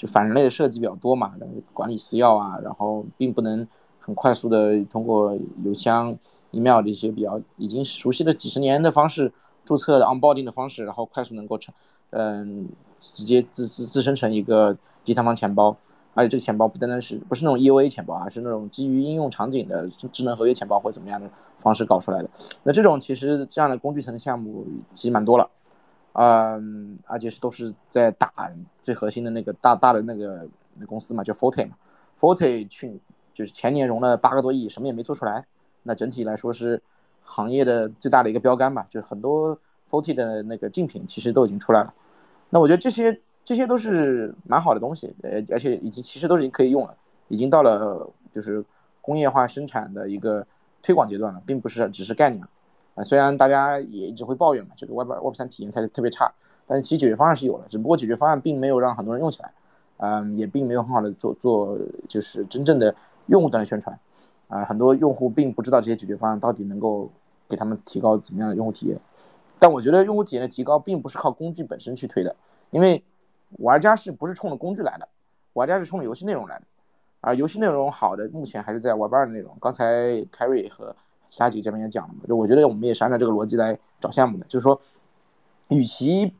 [0.01, 3.67] 就反人类的设计比较多嘛，然后管理私钥啊，然后并不能
[3.99, 6.17] 很快速的通过邮箱、
[6.49, 9.31] email 这些比较已经熟悉的几十年的方式
[9.63, 11.71] 注册的 onboarding 的方式，然后快速能够成，
[12.09, 12.67] 嗯，
[12.99, 14.75] 直接自自自生成一个
[15.05, 15.77] 第三方钱包，
[16.15, 21.29] 而且这个钱包不单单是不是那种 EOA 钱包，而是那种基于应用场景的智能合约钱包或怎么样的
[21.59, 22.29] 方式搞出来的。
[22.63, 25.47] 那这种其实这样的工具层的项目其实蛮多了。
[26.13, 28.31] 嗯，而且是都是在打
[28.81, 30.47] 最核心的那个大大的那个
[30.85, 31.75] 公司嘛，叫 Forte 嘛。
[32.19, 32.99] Forte 去
[33.33, 35.45] 就是前年融了八个多亿，什么也没做出来。
[35.83, 36.81] 那整体来说是
[37.21, 39.57] 行业的最大的一个标杆吧，就是很多
[39.89, 41.93] Forte 的那个竞品其实都已经出来了。
[42.49, 46.95] 那我觉得这些这些都是蛮好的东西，呃，而且已经其实都已经可以用了，
[47.29, 48.63] 已经到了就是
[49.01, 50.45] 工业化生产的一个
[50.83, 52.49] 推广阶段了，并不是只是概念了。
[52.95, 56.33] 啊，虽然大家也一直会抱怨嘛，这个 Web Web 三体验特特别差，
[56.65, 59.53] 但是其实解决方案是有的，只不过解决方案并没有让很多人用起来，
[59.97, 61.77] 嗯，也并没有很好的做做
[62.09, 62.93] 就是真正的
[63.27, 63.97] 用户端的宣传，
[64.47, 67.09] 啊，很多用户并不知道这些解决方案到底能够
[67.47, 68.99] 给他们提高怎么样的用户体验。
[69.59, 72.35] 但我觉得用户体验的提高并不是靠工具本身去推的，
[72.71, 73.03] 因为
[73.59, 75.07] 玩家是不是冲着工具来的，
[75.53, 76.65] 玩家是冲着游戏内容来的，
[77.21, 79.55] 而游戏内容好的目前还是在 Web 二的内容。
[79.61, 79.85] 刚才
[80.31, 80.95] Carry 和
[81.31, 84.81] 其他几个嘉宾也讲了嘛，就我觉得我们也是按照这个逻辑来找项目的，就是说，
[85.69, 86.35] 与其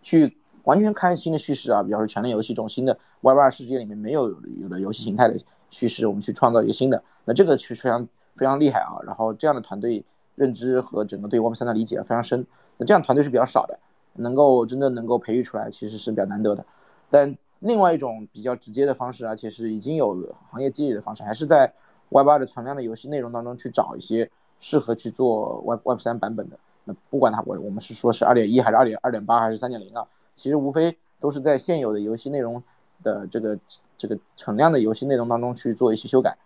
[0.00, 4.30] 去完全开新的叙事啊，比方说全链游戏这种新的 Web 二世界里面没有
[4.62, 5.38] 有的游戏形态的
[5.68, 8.96] 叙事，我们去创造一个新的，那这个其实非常非常厉害啊。
[9.04, 10.02] 然后这样的团队
[10.36, 12.46] 认知和整个对 Web 三的理解非常深，
[12.78, 13.78] 那这样团队是比较少的，
[14.14, 16.64] 能够真的能够培育出来，其实是比较难得的。
[17.10, 21.74] 但另外一种比较直接的方式，而且是已经有行业积累的方式，还是在。
[22.10, 32.62] Web 二的存量的游戏内容当中去找一些适合去做 Web Web 三版本的，那不管它我我们是说是二点一还是二点二点八还是三点零啊，其实无非都是在现有的游戏内容
[33.02, 33.58] 的这个
[33.96, 36.36] 这个存量的游戏内容当中去做一些修改，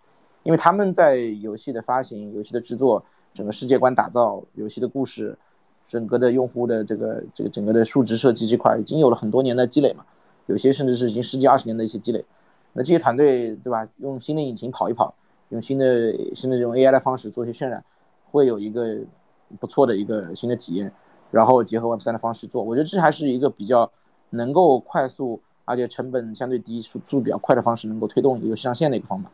[0.42, 5.36] 因为他们在游戏的发行、游戏的制作、整个世界观打造、游戏的故事、
[5.82, 10.04] 整个的用户的这个这个整个的数值设计这块已经有了很多年的积累嘛，
[10.46, 12.24] 有些甚至是已经十几二十年的一些积累。
[12.72, 13.88] 那这些团队，对吧？
[13.98, 15.14] 用新的引擎跑一跑，
[15.54, 17.82] 用新的新的这种 AI 的方式做一些渲染，
[18.30, 18.98] 会有一个
[19.60, 20.92] 不错的一个新的体验。
[21.30, 23.90] 然后结合 Web 三的方式做，我觉得这还是一个比较
[24.30, 29.30] 能够快速而且成本相对低、速速度比较快的方式，能够推动一个上线的一个方法。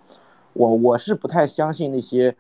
[0.53, 2.37] 我我是不太相信那些，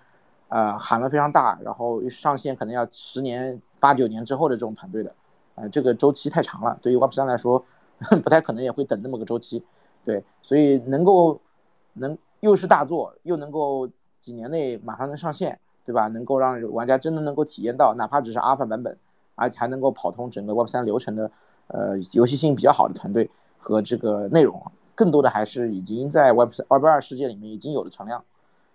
[0.49, 5.14] 呃，喊了非常大，然后上线可能要十年、八九年之后的这种团队的，
[5.57, 6.78] 呃，这个周期太长了。
[6.81, 7.64] 对于 Web 三来说，
[8.22, 9.62] 不太可能也会等那么个周期。
[10.03, 11.41] 对，所以能够
[11.93, 13.88] 能又是大作，又能够
[14.20, 16.09] 几年内马上能上线，对吧？
[16.09, 18.99] 能够让玩家真的能够体验到，哪怕只是阿尔法版本。
[19.36, 21.30] 而且还能够跑通整个 Web 三流程的，
[21.68, 28.22] 呃，游戏性比较好的团队和这个内容，更多的还是已经在 Web 三、Web 二世界里面已经有了存量，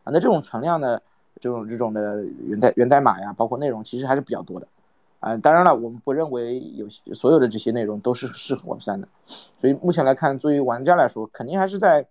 [0.04, 1.04] 啊，那这种存量的，
[1.40, 4.68] 这种这种的源代源代码呀，包括内容，其实还是比较多的，
[5.20, 9.08] 啊，当然了，我们不认为有所有的这些内容都是适合 Web 三的，
[9.56, 12.08] 所以目前来看，作为玩家来说，肯定还是在，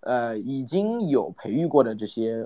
[0.00, 2.44] 呃，已经有培育过的这些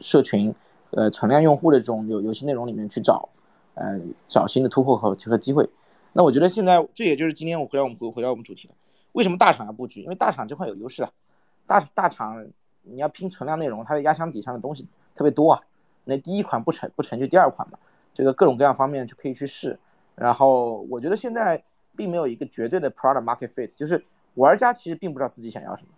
[0.00, 0.54] 社群，
[0.90, 3.28] 呃，存量用户的这种游游戏内容里面去找。
[3.74, 3.98] 呃，
[4.28, 5.66] 找新的突破和和机会。
[6.12, 8.74] 那我觉得现在这也就是今天我回来我们回回到我们主题了。
[9.12, 10.02] 为什么大厂要布局？
[10.02, 11.10] 因为大厂这块有优势啊。
[11.66, 12.46] 大大厂
[12.82, 15.62] 你要拼存量内容，它的压箱底上的东西特别多啊。
[16.04, 17.78] 那第一款不成不成就第二款嘛。
[18.12, 19.78] 这个各种各样方面就可以去试。
[20.16, 21.62] 然后我觉得现在
[21.96, 25.88] 并没有一个绝对的 product market fit，就是玩家其实并不知道自己想要什么。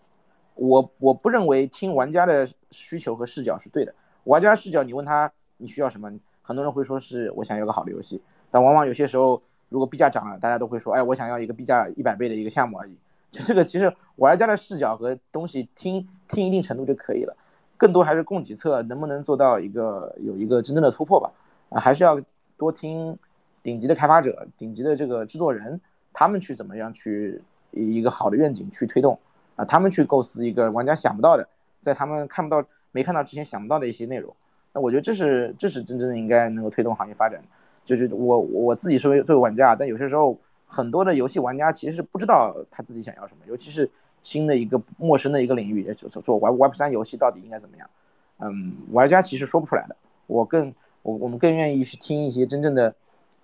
[0.54, 3.94] 我我不认为听玩家的需求和视角是对的。
[4.24, 6.12] 玩家视角，你问他你需要什么？
[6.42, 12.96] 很多人会说是我想要个好的游戏，但往往有些时候，如果币价涨了，大家都会说，哎，我想要一个币价一百倍的一个项目而已。
[13.30, 17.36] 这个其实玩家的视角和东西听听一定程度就可以了，
[17.76, 21.32] 更多还是供给侧能不能做到一个有一个真正的突破吧。
[21.70, 22.20] 啊，还是要
[22.58, 23.16] 多听
[23.62, 25.80] 顶级的开发者、顶级的这个制作人，
[26.12, 29.18] 他们去怎么样去一个好的愿景去推动
[29.64, 31.48] 他们去构思一个玩家想不到的，
[31.80, 34.34] 在他们看不到、没看到之前想不到的一些内容。
[34.72, 37.42] 那我觉得这是这是真正的应该能够推动行业发展，
[37.84, 43.90] 就是我我自己作为作为玩家，但有些时候很多的游戏玩家其实是不知道他自己想要什么，尤其是
[44.22, 47.90] 新的一个陌生的一个领域，做做做 Web Web 三游戏到底应该怎么样？
[48.38, 49.96] 嗯，玩家其实说不出来的。
[50.26, 52.94] 我更我我们更愿意去听一些真正的，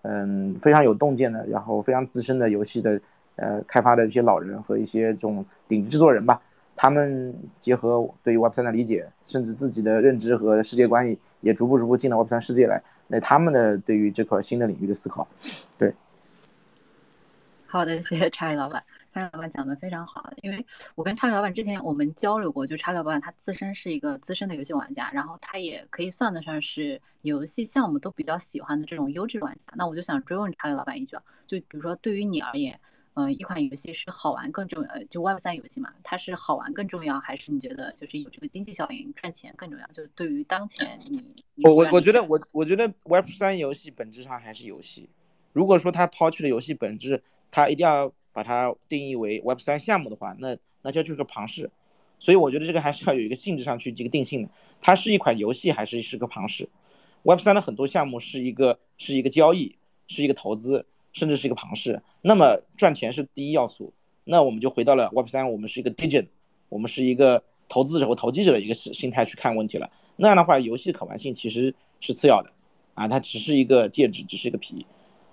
[0.02, 2.98] 嗯，非常有洞见的，然后非常资深的游戏的
[3.38, 6.42] 呃开发的一些老人和一些这种顶级制作人吧。
[6.80, 11.04] 他们结合对于 Web 三的理解，甚至自己的认知和世界观
[11.40, 12.80] 也逐步逐步进了 Web 三世界来。
[13.08, 15.26] 那他们的对于这块新的领域的思考，
[15.76, 15.92] 对。
[17.66, 18.80] 好的，谢谢查理老板。
[19.12, 20.64] 查理老板讲的非常好，因为
[20.94, 29.64] 我跟查理老板之前我们交流过，就查理老板他自身是一个资深的游戏玩家，然后他也可以算得上是游戏项目都比较喜欢的这种优质玩家。
[29.74, 32.78] 那我就想追问查理老板一句啊，就比如说对于你而言。
[33.18, 39.86] 嗯，一款游戏是好玩更重要，就 Web 三游戏嘛，它是好玩更重要，还是你觉得就是有这个经济效应赚钱更重要？
[39.88, 45.10] 就对于当前 你，我我我觉得我我觉得 Web 三游戏本质上还是游戏。
[45.52, 51.68] 如果说它抛弃了游戏本质，它一定要把它定义为 Web 三项目的话，那那就就是个庞氏。
[52.20, 54.48] 所以我觉得这个还是要有一个性质上去这个定性的，
[54.80, 56.68] 它是一款游戏还是是个庞氏
[57.24, 60.86] ？Web 三的很多项目是一个是一个交易，是一个投资。
[61.12, 63.92] 甚至是一个庞氏，那么赚钱是第一要素，
[64.24, 66.26] 那我们就回到了 Web 三，我们是一个 Digit，
[66.68, 69.90] 我们是一个投资者和投机者的一个心态去看问题了。
[70.16, 72.52] 那样的话，游戏的可玩性其实是次要的，
[72.94, 74.86] 啊，它只是一个介质，只是一个皮，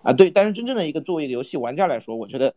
[0.04, 0.32] 啊，对。
[0.32, 2.54] 但是真正的一个作为一个游戏玩家来说，我觉得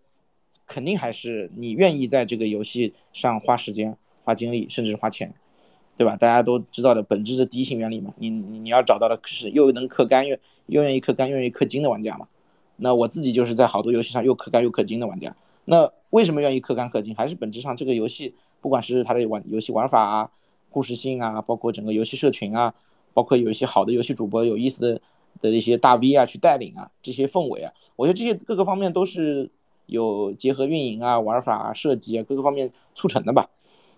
[0.66, 5.34] 肯定还是你愿意在这个游戏上花时间、花精力，甚至是花钱，
[5.96, 6.16] 对吧？
[6.16, 12.28] 大家都知道的本质的第一性原理嘛，你你你要找到的是又能氪肝又又愿意氪肝又愿意氪金的玩家嘛。
[12.78, 15.36] 那我自己就是在好多游戏上又氪肝又氪金的玩家。
[15.64, 17.14] 那为什么愿意氪肝氪金？
[17.14, 20.30] 还是本质上这个游戏，不管是它的玩游戏玩法啊、
[20.70, 22.72] 故事性啊，包括整个游戏社群啊，
[23.12, 25.00] 包括有一些好的游戏主播、有意思的
[25.42, 29.50] 的一些大 V 啊去带领啊，这些氛围啊，我觉得这些各个方面都是
[29.86, 33.50] 有结合运营啊、玩法啊、设计啊各个方面促成的吧。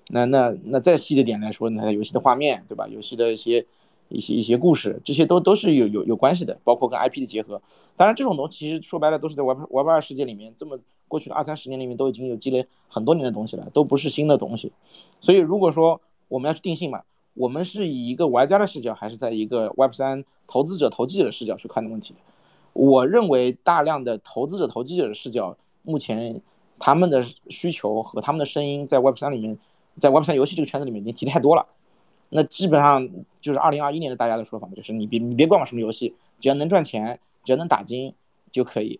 [0.09, 2.89] 那那那再细的点来说，那游戏的画面对吧？
[2.89, 3.66] 游戏的一些。
[4.11, 7.63] 一些一些故事，这些都都是有有有关系的，包括跟 IP 的结合。
[7.97, 14.73] 当然，这种东西其实说白了都是在 Web Web 二世界里面，这么过去的二三十年里面都已经有积累很多年的东西了，都不是新的东西。
[15.21, 17.03] 所以，如果说我们要去定性嘛，
[17.35, 22.15] 我们是以一个玩家的视角，还是在一个 Web 三投资者、投机者的视角去看的问题？
[22.73, 26.41] 我认为，大量的投资者、投机者的视角，目前
[26.79, 29.59] 他们的需求和他们的声音，在 Web 三里面，
[29.99, 31.67] 在 Web 三游戏这个圈子里面已经提太多了。
[32.31, 33.09] 那基本上
[33.41, 38.14] 就是二零二一年的大家的说法嘛，就是你别你别管我什么游戏，只要能赚钱，只要能打金
[38.53, 38.99] 就可以，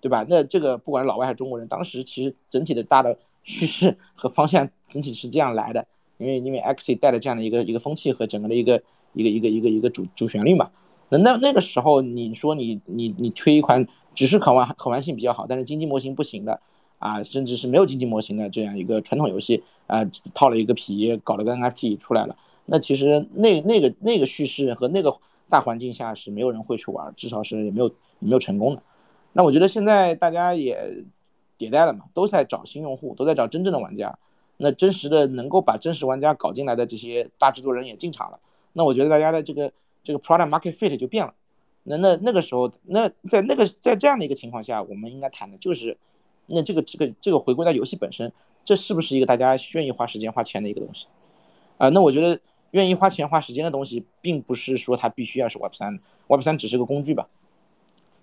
[0.00, 0.24] 对吧？
[0.28, 5.86] 那这个不管是老外还是中国人，当时其实整体的大的趋势 和方向整体是这样来的，
[6.18, 8.82] 因为因为 X 带了这样的一个一个风气和整个的一个
[9.14, 10.70] 一个一个一个一个主主旋律嘛。
[11.08, 16.60] 那那那个时候你说你你你推一款只是可玩可玩性比较好，但是经济模型不行的
[17.00, 20.04] 啊，甚至是没有经济模型的这样一个传统游戏啊，
[20.34, 22.36] 套了一个皮，搞了个 NFT 出来了，
[22.72, 25.12] 那其实那那个那个叙事和那个
[25.48, 28.82] 大环境下是没有人会去玩，至少是也没有也没有成功的。
[29.32, 31.04] 那我觉得现在大家也
[31.58, 34.16] 迭代了嘛，都在找新用户，都在找真正的玩家。
[34.56, 38.38] 那真实的能够把真实玩家搞进来的这些大制作人也进场了。
[38.72, 39.72] 那我觉得大家的这个
[40.04, 41.34] 这个 product market fit 就变了。
[41.82, 45.96] 那那那个时候，那在那个在这样的一个情况下，我们应该谈的就是，
[46.46, 48.30] 那这个这个这个回归到游戏本身，
[48.64, 51.08] 这是不是一个大家愿意花时间花钱的一个东西？
[51.78, 52.38] 啊，那我觉得
[52.72, 57.28] 愿意花钱花时间的东西，并不是说它必须要是 Web 三，Web 三只是个工具吧。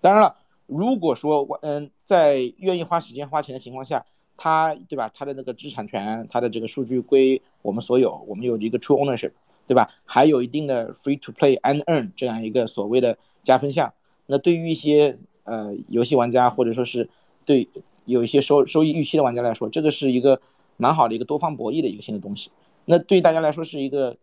[0.02, 0.36] 当然了。
[0.70, 5.10] 如果说我嗯，在愿意花时间花钱的情况下，他对吧？
[5.14, 9.32] 他的那个知识产权，他的这个数据归我们所有，我们有一个 true ownership，
[9.66, 9.90] 对吧？
[10.04, 13.94] 还有一定的 free to play and earn 这样一个所谓的加分项。
[14.26, 17.10] 那对于一些呃游戏玩家，或者说是
[17.46, 17.70] 对
[18.04, 20.42] 有一些收收益预期的玩家来说，这个是一个
[20.76, 22.52] 蛮好的一个多方博弈的一个新的东西。
[22.84, 24.18] 那对大家来说是一个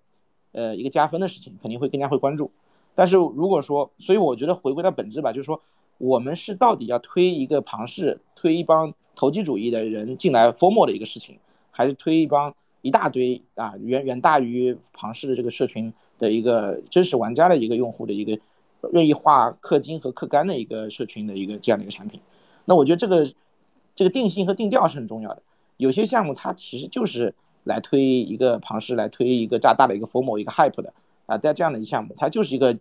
[0.54, 2.50] 呃一个加分的事情，肯定会更加会关注。
[2.94, 5.60] 但是如果说，所以我觉得回归到本质吧，就是说。
[5.98, 11.38] 我们是到底要推一个庞氏，推一帮投机主义的人进来 formal 的一个事情，
[11.70, 12.52] 还是推一帮
[12.82, 18.36] 一大堆啊远远大于庞氏的这个社群的一个真实玩家的一个用户的一个
[18.92, 22.20] 愿意花氪金和氪肝的一个社群的一个这样的一个产品？
[22.64, 23.32] 那我觉得这个
[23.94, 25.40] 这个定性和定调是很重要的。
[25.76, 27.32] 有些项目它其实就是
[27.64, 30.92] 来推一个庞氏，来推一个加大的一个 formal 一个 hype 的
[31.26, 32.78] 啊，在这样的一项目，它就是一个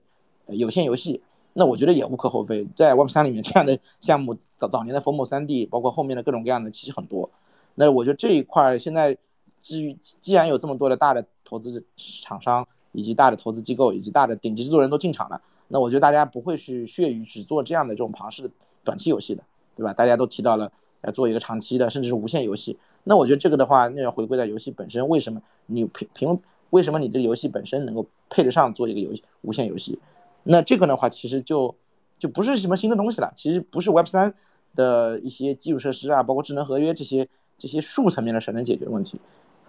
[0.47, 1.21] 有限游戏。
[1.55, 7.29] 那我觉得也无可厚非，在 Web 三里面这样的项目，早早年的 FOMO 三 D，包括后面的各种各样的，其实很多。
[7.75, 9.15] 那我觉得这一块现在，
[9.61, 18.49] 至于既然有这么多的大的投资厂商，以及大的投资机构，以及大的顶级制作人都进场了，那我觉得大家不会去血于只做这样的这种庞氏的
[18.83, 19.43] 短期游戏的，
[19.75, 19.93] 对吧？
[19.93, 20.71] 大家都提到了
[21.03, 22.77] 要做一个长期的，甚至是无限游戏。
[23.03, 26.39] 那我觉得这个的话，那要回归到游戏本身，为什么你凭凭
[26.69, 29.99] 为什么你这个游戏本身能够配得上做一个游戏无限游戏？
[30.43, 31.75] 那这个的话，其实就
[32.17, 33.31] 就不是什么新的东西了。
[33.35, 34.33] 其实不是 Web 三
[34.75, 37.27] 的一些基础设施啊，包括智能合约这些
[37.57, 39.19] 这些数层面的事能解决问题。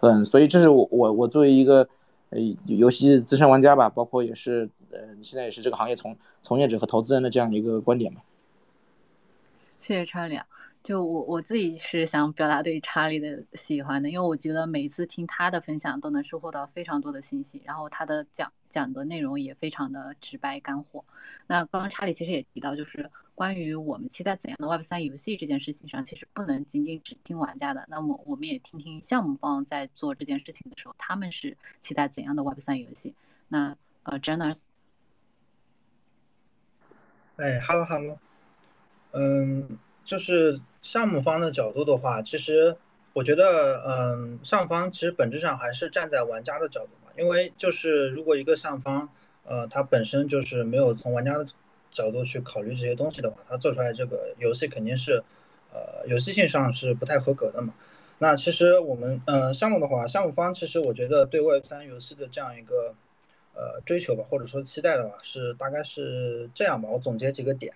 [0.00, 1.88] 嗯，所以这是我我我作为一个
[2.30, 8.22] 呃游戏资深玩家吧，包括也是呃现在也是这个行业从从业者和投资人的这样一个观点吧。
[9.78, 10.46] 谢谢川亮。
[10.84, 21.06] 就我我自己是想表达对查理的喜欢的，因为我觉得每次听他的分享都能收获到非常多的信息，然后他的讲讲的内容也非常的直白干货。
[21.46, 33.14] 那刚刚查理其实也提到，就是关于我们期待怎样的 Web 三游戏这件事情上，其实不能仅仅只听玩家的，那么我们也听听项目方在做这件事情的时候，他们是期待怎样的 Web 三游戏。
[33.48, 34.66] 那呃 j e n n e s
[37.36, 38.18] 哎，Hello Hello，
[39.12, 39.78] 嗯。
[40.04, 42.76] 就是项目方的角度的话，其实
[43.14, 47.10] 我觉得，嗯，上方其实本质上还是站在玩家的角度嘛。
[47.16, 49.08] 因为就是如果一个上方，
[49.46, 51.46] 呃，他本身就是没有从玩家的
[51.90, 55.24] 角度去考虑这些东西的话，他做出来这个游戏肯定是，
[55.72, 57.72] 呃，游戏性上是不太合格的嘛。
[58.18, 62.94] 那其实我们，嗯，项目的话，项目方其实我觉得对 Web 三游戏的这样一个，
[63.54, 66.90] 呃，追求吧，或者说期待的话，是大概是这样吧。
[66.92, 67.72] 我总结几个点，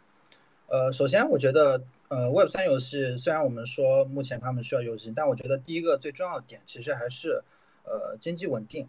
[0.66, 1.80] 呃，首先我觉得。
[2.08, 7.42] 呃，Web 三游戏虽然我们说目前他们需要游戏，但我觉得第一个最重要的点其实还是，
[7.84, 8.88] 呃，经济稳定，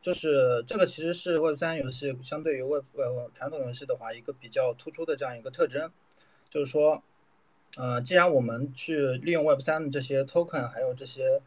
[0.00, 5.90] 就是这个其实是 Web 三游戏相对于 Web 呃传统游戏的话一个比较突出的这样一个特征，
[6.48, 7.02] 就是说，
[7.76, 11.42] 呃，既然我们去利用 Web 三的这些 token，还有这些，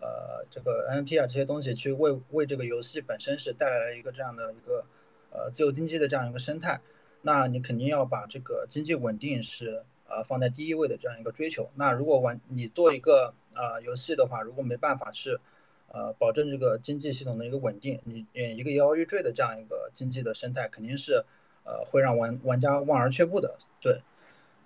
[0.00, 4.84] 呃，这个 NFT 啊这些东西去为为这个游戏本身是带来了一个这样的一个，
[5.30, 6.80] 呃，自由经济的这样一个生态，
[7.22, 9.84] 那你肯定要把这个经济稳定是。
[10.14, 11.68] 呃，放在第一位的这样一个追求。
[11.74, 15.40] 那如果玩你做一个呃游戏的话，如果没办法是，
[15.88, 21.24] 呃，保证这个经济系统的一个稳定，你一个摇摇欲坠的这样一个经济的生态，肯定是，
[21.64, 23.56] 呃，会让玩玩家望而却步的。
[23.80, 24.02] 对，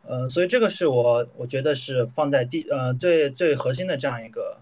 [0.07, 4.59] 嗯，所以这个是我我觉得是放在第呃最最核心的这样一个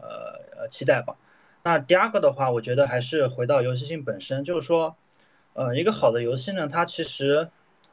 [0.00, 1.16] 呃呃期待吧。
[1.64, 4.96] 那第二个的话，我觉得还是回到游戏性本身，就是说，
[5.52, 7.50] 呃，一个好的游戏呢，它其实。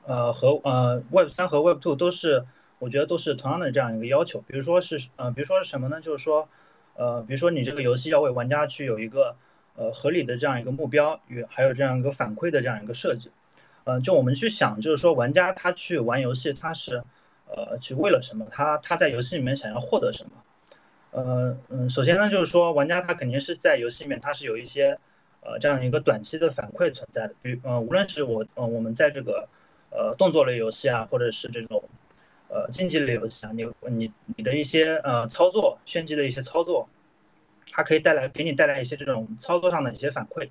[0.07, 2.45] 呃，和呃，Web 三和 Web two 都是，
[2.79, 4.39] 我觉得都是同样的这样一个要求。
[4.47, 5.99] 比如说是，呃，比如说是什么呢？
[5.99, 6.47] 就是说，
[6.95, 9.35] 呃，比如说你这个游戏要为玩家去有一个
[9.75, 13.29] 呃合理的这样一个目标与还有这样一个反馈的这样一个设计。
[13.83, 17.03] 呃，就我们去想，就是说玩家他去玩游戏，他是
[17.49, 18.45] 呃，去为了什么？
[18.49, 20.31] 他他在游戏里面想要获得什么？
[21.11, 24.97] 呃嗯，首先呢，就是说玩家他肯定是在游戏里面他是有一些
[25.41, 29.47] 呃这样一个短期的反馈存在的，比呃无论是我呃我们在这个
[29.89, 31.83] 呃动作类游戏啊，或者是这种
[32.49, 36.87] 呃竞技类游戏啊，你你你的一些呃操作炫技的一些操作，
[37.71, 40.49] 它可以带来给你带来一些这种操作上的一些反馈，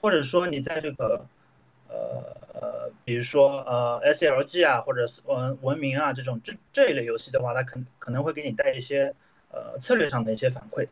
[0.00, 1.24] 或者说你在这个
[1.88, 9.14] 呃呃比如说呃 SLG 啊，或者是文文明啊这种这这一类游戏的话，它可可能会给你带一些。
[9.52, 10.86] 呃，策略上的一些反馈，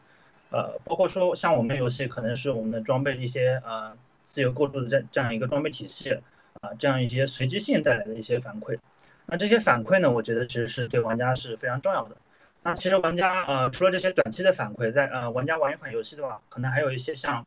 [0.50, 6.18] 呃，包括说像我们游戏可能是我们的装备一些呃自由构筑的这这样一个装备体系
[6.60, 8.78] 啊，这样一些随机性带来的一些反馈。
[9.26, 12.16] 那这些反馈呢，我觉得其实是对玩家是非常重要的。
[12.62, 17.46] 那其实玩家呃，除了这些短期的反馈，在呃玩家玩一款游戏的话，可能还有一些像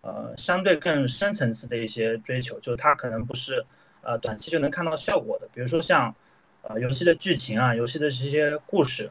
[0.00, 3.64] 呃相对更深层次的一些追求，就是它可能不是
[4.02, 5.48] 呃短期就能看到效果的。
[5.54, 6.14] 比如说像
[6.62, 9.10] 呃游戏的剧情啊，游戏的这些故事，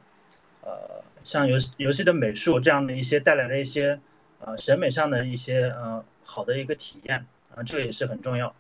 [0.61, 1.01] 呃。
[1.23, 3.99] 像游戏游戏的美术这样的一些带来的一些
[4.39, 7.23] 呃审美上的一些呃好的一个体验
[7.55, 8.51] 啊，这个也是很重要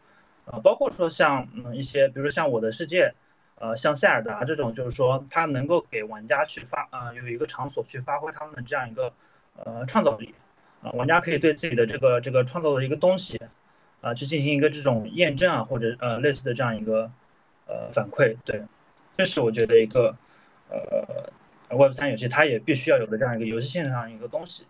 [0.45, 0.59] 呃。
[0.61, 3.13] 包括说像嗯一些，比如说像我的世界，
[3.55, 9.13] 呃像塞尔达这种，就是说它能够给玩家去发啊有一个场所去发挥他们的这样一个
[9.57, 10.33] 呃创造力
[10.81, 13.39] 啊，玩家可以对自己的这个这个创造的一个东西
[14.01, 17.11] 啊去进行一个这种验证啊，或者呃类似的这样一个
[17.67, 18.63] 呃反馈，对，
[19.17, 20.15] 这是我觉得一个
[20.69, 21.31] 呃。
[21.73, 24.65] Web 三游戏它也必须要有的这样一个游戏性上一个东西，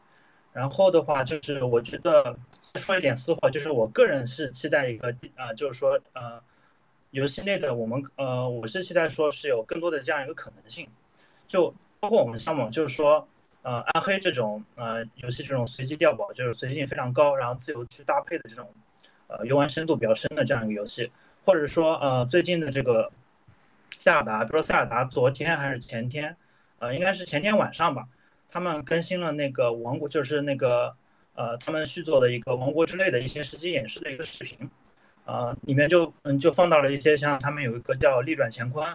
[0.53, 2.35] 然后的话就是我觉得
[2.75, 6.41] 说一点私货，就是我个人是期待一个啊，就是说呃，
[7.11, 10.87] 游戏内的我们呃，我是期待说是有更多的这样一个可能性，
[11.47, 13.27] 就包括我们项目就是说
[13.61, 18.67] 呃暗黑这种呃游戏这种随机调宝就是随机性非常高，然后自由去搭配的这种
[19.27, 21.11] 呃游玩深度比较深的这样一个游戏，
[21.45, 23.11] 或者说呃最近的这个
[23.97, 26.35] 塞尔达，比如说塞尔达昨天还是前天。
[26.79, 28.07] 呃，应该是前天晚上吧，
[28.51, 30.93] 他们更新了那个王国，就是那个
[31.33, 34.69] 呃，他们续作的一个王国之类的一些实际演示的一个视频，
[35.25, 38.85] 呃，里面就嗯就放到了一些像他们有一个叫逆转乾坤，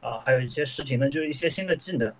[0.00, 2.12] 啊，还有一些视频呢，就是一些新的技能，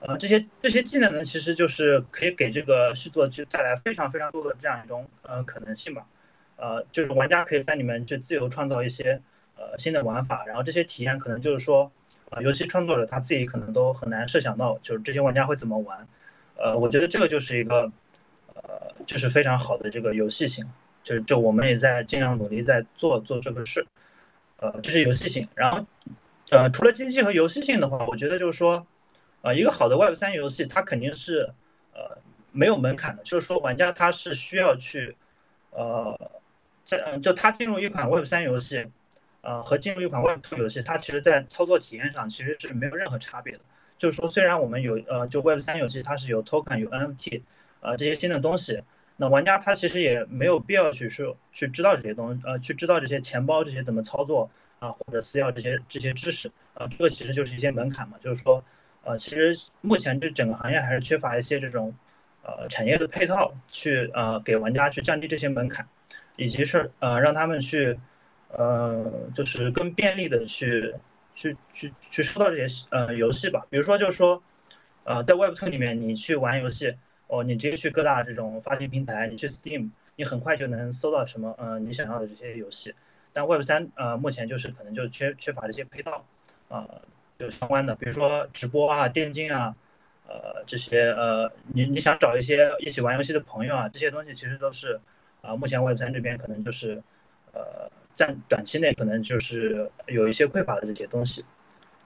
[0.00, 6.06] 呃，这些这些技能呢，其实就是可以给这个续作去带来非常非常多的这样一种呃可能性吧，
[6.56, 9.20] 呃，就是玩家可以在里面就自由创造一些
[9.56, 11.90] 呃新的玩法，然后这些体验可能就是说。
[12.30, 16.08] 啊，游戏创作者他自己可能都很难设想到，就是这些玩家会怎么玩。
[16.56, 17.90] 呃，我觉得这个就是一个，
[18.54, 20.64] 呃，就是非常好的这个游戏性，
[21.02, 23.86] 就是就我们也在尽量努力在做做这个事。
[24.56, 25.46] 呃，这是游戏性。
[25.54, 25.84] 然后，
[26.50, 28.86] 呃，除了经济和游戏性的话，我觉得就是说，
[29.42, 31.50] 呃，一个好的 Web 三游戏，它肯定是
[31.92, 32.18] 呃
[32.52, 35.16] 没有门槛的，就是说玩家他是需要去，
[35.70, 36.18] 呃，
[36.82, 38.86] 在嗯，就他进入一款 Web 三游戏。
[39.46, 43.60] 呃，和进入一款 Web2 游戏，它其实在操作体验上其实是没有任何差别的。
[43.96, 47.42] 就是说，虽然我们有呃，就 Web3 游戏它是有 Token、有 NFT，
[47.80, 48.82] 呃，这些新的东西，
[49.16, 58.16] 那玩家他其实也没有必要去说去知道这些东西，呃，去知道这些钱包这些怎么操作啊，或者私钥这些这些知识啊，这个其实就是一些门槛嘛。
[58.22, 58.62] 就是说，
[59.04, 61.94] 呃，其实目前这整个行业还是缺乏一些这种
[62.42, 65.86] 呃产业的配套，去呃给玩家去降低这些门槛，
[66.36, 67.98] 以及是呃让他们去。
[68.56, 70.94] 呃，就是更便利的去
[71.34, 74.42] 去去去说到这些呃游戏吧，比如说就是说，
[75.02, 82.94] 呃，在 Web2 里面你去玩游戏，哦，你直接去各大这种发行平台，你去 Steam，你很快就能搜到什么呃你想要的这些游戏。
[83.32, 86.24] 但 Web3 呃目前就是可能就缺缺乏这些配套，
[86.68, 87.02] 呃，
[87.36, 89.74] 就相关的，比如说直播啊、电竞啊，
[90.28, 95.00] 呃这些呃你你想找一些一起玩游戏的朋友啊，这些东西其实都是
[95.42, 97.02] 啊目前 Web3 这边可能就是
[97.52, 97.90] 呃。
[98.14, 101.44] 在短期内可能就是有一些匮乏的这些东西，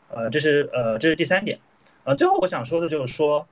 [0.08, 1.58] 呃，这是呃这是第三点，
[2.04, 3.46] 呃，最后我想说的就是说，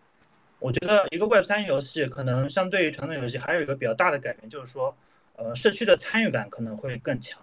[0.58, 4.96] 我觉得一个 Web 三游戏可能相对于传统游戏还有一个比较大的改变，就是说，
[5.36, 7.40] 呃，社区的参与感可能会更强，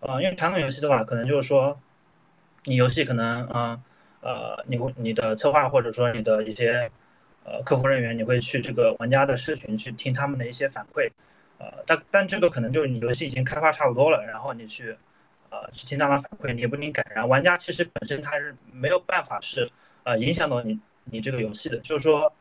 [0.00, 1.78] 呃，因为传统游戏的话，可能就是说，
[2.64, 3.80] 你游戏可能啊
[4.22, 6.90] 呃，你你的策划或者说你的一些
[7.44, 11.10] 呃客服人员，你会去这个玩家的社群去听他们的一些反馈。
[11.60, 14.96] 呃，但但这个可能就是你游戏已经开发差不多了，然后你去，
[15.50, 17.06] 呃，去听他们反馈，你也不能改。
[17.14, 19.70] 然后玩家其实本身他是没有办法是，
[20.04, 21.76] 呃，影响到你你这个游戏的。
[21.80, 22.32] 就是说，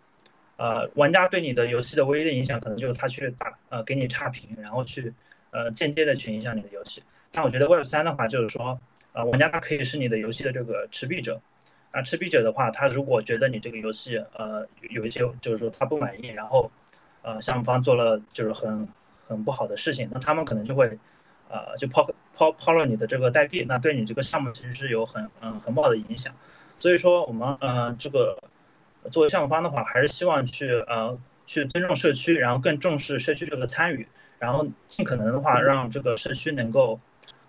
[0.55, 5.13] 呃，玩家对你的游戏的唯一的影响，可能就是他去打，呃，给你差评，然后去，
[5.51, 7.03] 呃，间接的去影响你的游戏。
[7.33, 8.79] 但我觉得 Web 三的话，就是说，
[9.11, 11.41] 呃，玩家他可以是你的游戏的这个持币者，
[11.91, 16.71] 啊，持币者的话，他如果觉得你这个游戏，呃，有一些就是说他不满意，然后，
[17.21, 18.87] 呃，项目方做了就是很。
[19.29, 20.97] 很不好的事情，那他们可能就会，
[21.49, 26.33] 呃，就抛抛抛了你的这个代币，那对你这个项目其实是有很嗯很不好的影响。
[26.79, 28.35] 所以说我们呃这个
[29.11, 31.15] 作为项目方的话，还是希望去呃
[31.45, 34.07] 去尊重社区，然后更重视社区这个参与，
[34.39, 36.99] 然后尽可能的话让这个社区能够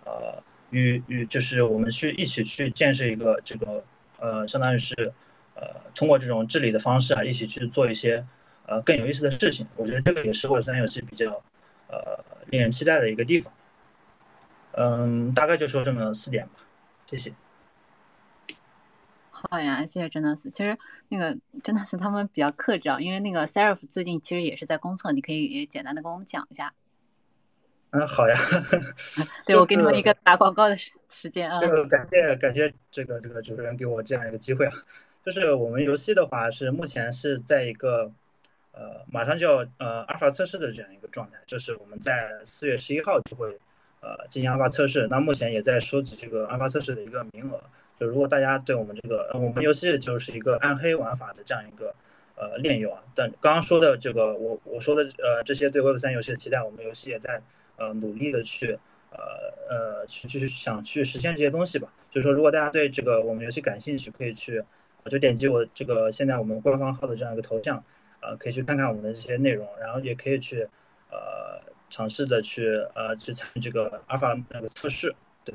[0.05, 3.83] 呃与与就是我们去一起去建设一个这个
[4.19, 5.13] 呃相当于是
[5.55, 5.63] 呃
[5.95, 8.25] 通过这种治理的方式啊，一起去做一些
[8.67, 9.67] 呃更有意思的事情。
[9.77, 11.43] 我觉得这个也是我们三游戏比较
[11.91, 13.53] 呃令人期待的一个地方。
[14.73, 16.53] 嗯，大概就说这么四点吧，
[17.07, 17.35] 谢谢。
[19.31, 20.51] 好呀，谢谢真的是。
[20.51, 26.73] 其实那个真的是他们比较克制啊，因为那个 Seraph 最近其实也是在公测，你可以也简单的跟我们讲一下。
[27.91, 28.37] 嗯，好呀。
[29.47, 31.59] 对我给你们一个打广告的时时间啊。
[31.61, 34.73] 这个感谢感谢这个这个主持人给我这样一个机会啊。
[35.25, 38.13] 就是我们游戏的话是目前是在一个
[38.81, 43.47] 呃马上就要呃阿尔法测试的这样一个状态，就是我们在四月十一号就会
[44.01, 47.61] 呃进行阿尔法测试，那目前也在收集这个阿尔法测试的一个名额。
[47.99, 51.95] 就如果大家对我们这个，我们游戏就是一个暗黑玩法的这样一个
[52.35, 53.05] 呃炼油啊。
[53.15, 57.43] 但刚刚说的这个，我我说的呃这些对 Web 三游戏的期待，我们游戏也在
[57.77, 58.79] 呃努力的去
[59.13, 59.19] 呃
[59.69, 61.93] 呃去去想去实现这些东西吧。
[62.11, 64.65] 就是说，如果大家对这个我们游戏感兴趣，可以去
[65.11, 67.85] 就点击我这个现在我们官方号的这样一个头像，
[68.21, 70.69] 呃，可以去看看我们的这些内容，然后也可以去
[71.11, 75.15] 呃尝试的去呃去参与这个阿尔法那个测试。
[75.45, 75.55] 对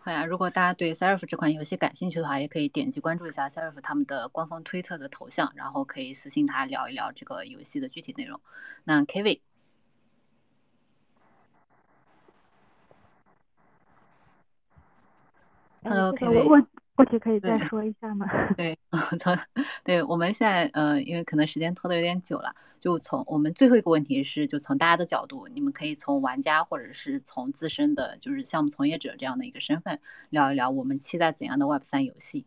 [0.00, 8.38] 好呀，如果大家对 Seraph 这款游戏感兴趣的话，也可以点击关注一下 Seraph 他们的官方推特的头像，然后可以私信他聊一聊这个游戏的具体内容。
[8.84, 9.40] 那 Kv。
[15.84, 16.66] Hello，Kv。
[16.96, 18.26] 或许可以再说一下吗？
[18.56, 18.78] 对，
[19.18, 19.36] 从
[19.82, 30.00] 对，我们现在呃，因为可能时间拖的有点久了，就从我们最后一个问题是，就从大家的角度，你们可以从玩家或者是从自身的就是项目从业者这样的一个身份
[30.30, 32.46] 聊一聊，我们期待怎样的 Web 三游戏？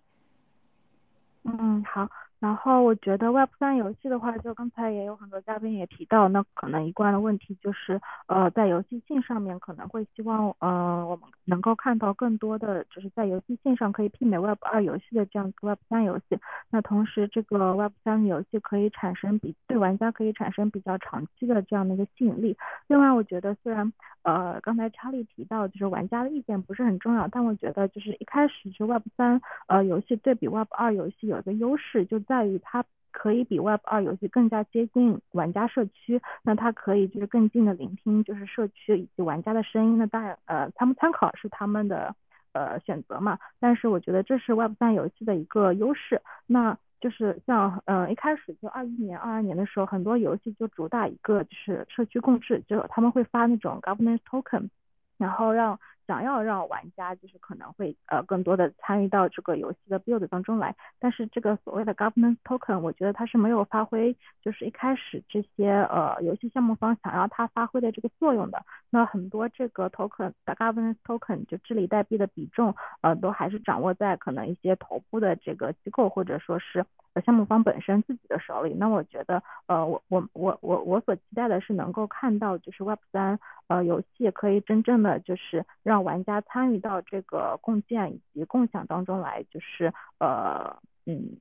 [1.43, 2.09] 嗯，好。
[2.39, 16.37] 然后我觉得 Web 三游戏的话，就刚才也有很多嘉宾也提到，那可能一贯的问题就是，呃，在游戏性上面可能会希望，呃，我们能够看到更多的，就是在游戏性上可以媲美 Web 二游戏的这样子 Web 三游戏。
[16.69, 22.55] 那同时，这个 Web 三游戏可以产生比对玩家可以产生比较长期的这样的一个吸引力。
[22.85, 23.91] 另外，我觉得虽然，
[24.21, 32.21] 呃，刚才查理提到就是玩家的意见不是很重要，但我觉得就是一开始就 Web 三呃游戏对比 Web 二游戏有一个优势就。
[32.27, 39.97] 在于它可以比 Web 二游戏更加接近玩家社区，那它可以就是更近的聆听就是社区以及玩家的声音。
[39.97, 42.13] 那当然，呃，他们参考是他们的
[42.51, 43.39] 呃选择嘛。
[43.59, 46.21] 但是我觉得这是 Web 三游戏的一个优势。
[46.45, 54.69] 那就是像嗯一开始就二一年、二二年的时候，很多游戏就主打一个就是社区共治，就他们会发那种 Governance Token，
[55.17, 55.79] 然后让。
[56.07, 68.63] 想要让玩家就是可能会呃更多的参与到这个游戏的 build 当中来，但是这个所谓的 governance token，我觉得它是没有发挥就是一开始这些呃游戏项目方想要它发挥的这个作用的。
[68.89, 76.85] 那很多这个 token 的 governance token 就治理代币的比重呃都还是掌握在可能一些头部的这个机构或者说是
[77.25, 78.73] 项目方本身自己的手里。
[78.75, 91.37] 那我觉得呃我我我我我所期待的是能够看到就是 Web 三呃游戏可以真正的就是让让玩家参与到这个共建以及共享当中来，就是呃嗯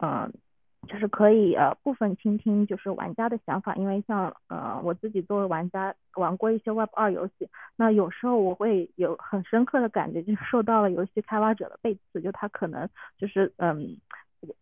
[0.00, 0.30] 嗯，
[0.86, 12.86] 就是可以呃部分倾听就是玩家的想法，因为像呃我自己作为玩家玩过一些 Web 二游戏，那有时候我会有很深刻的感觉，就是受到了游戏开发者的背刺，就他可能
[13.16, 13.96] 就是嗯。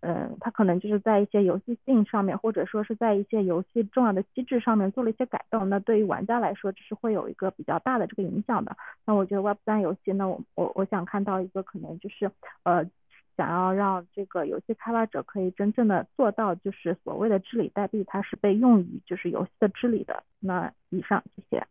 [0.01, 5.69] 嗯，他可能就是在一些游戏性上面，或者说是在一些游戏重要的机制上面做了一些改动。
[5.69, 8.77] 那对于玩家来说，这是会有一个比较大的这个影响的。
[9.05, 12.31] 那我觉得 Web 三游戏，那我我我想看到一个可能就是
[12.65, 12.85] 呃，
[13.37, 20.23] 想要让这个游戏开发者可以真正的做到，就是所谓的治理代币，它是被用于就是游戏的治理的。
[20.41, 21.67] 那以上，谢谢。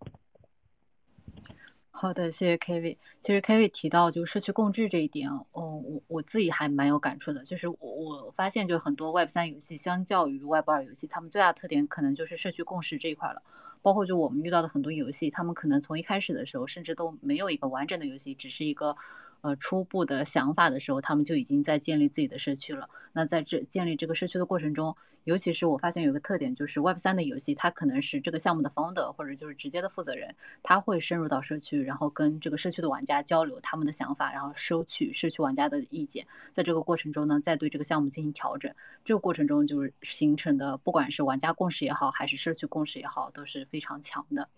[2.01, 2.97] 好的，谢谢 Kevin。
[3.21, 7.45] 其实 Kevin 提到就社区共治这一点，哦，我我自己还蛮有感触的。
[7.45, 13.43] 就是我我发现，就很多 Web 三游戏相较于 Web 二游戏，他们最大特点可能就是社区共识这一块了。
[13.83, 18.97] 包括就我们遇到的很多游戏，他们可能从一开始的时候，甚至都没有一个完整的游戏，只是一个。
[19.41, 22.89] 呃，初步的想法的时候，他们就已经在建立自己的社区了。
[23.11, 38.73] 那在这建立这个社区的过程中，尤其是我发现有个特点，就是 Web 三的游戏，它可能是这个项目的 founder 或者就是直接的负责人，他会深入到社区，然后跟这个社区的玩家交流他们的想法，然后收取社区玩家的意见，在这个过程中呢，再对这个项目进行调整。
[39.05, 44.49] 这个过程中就是形成的，不管是玩家共识也好，还是社区共识也好，都是非常强的。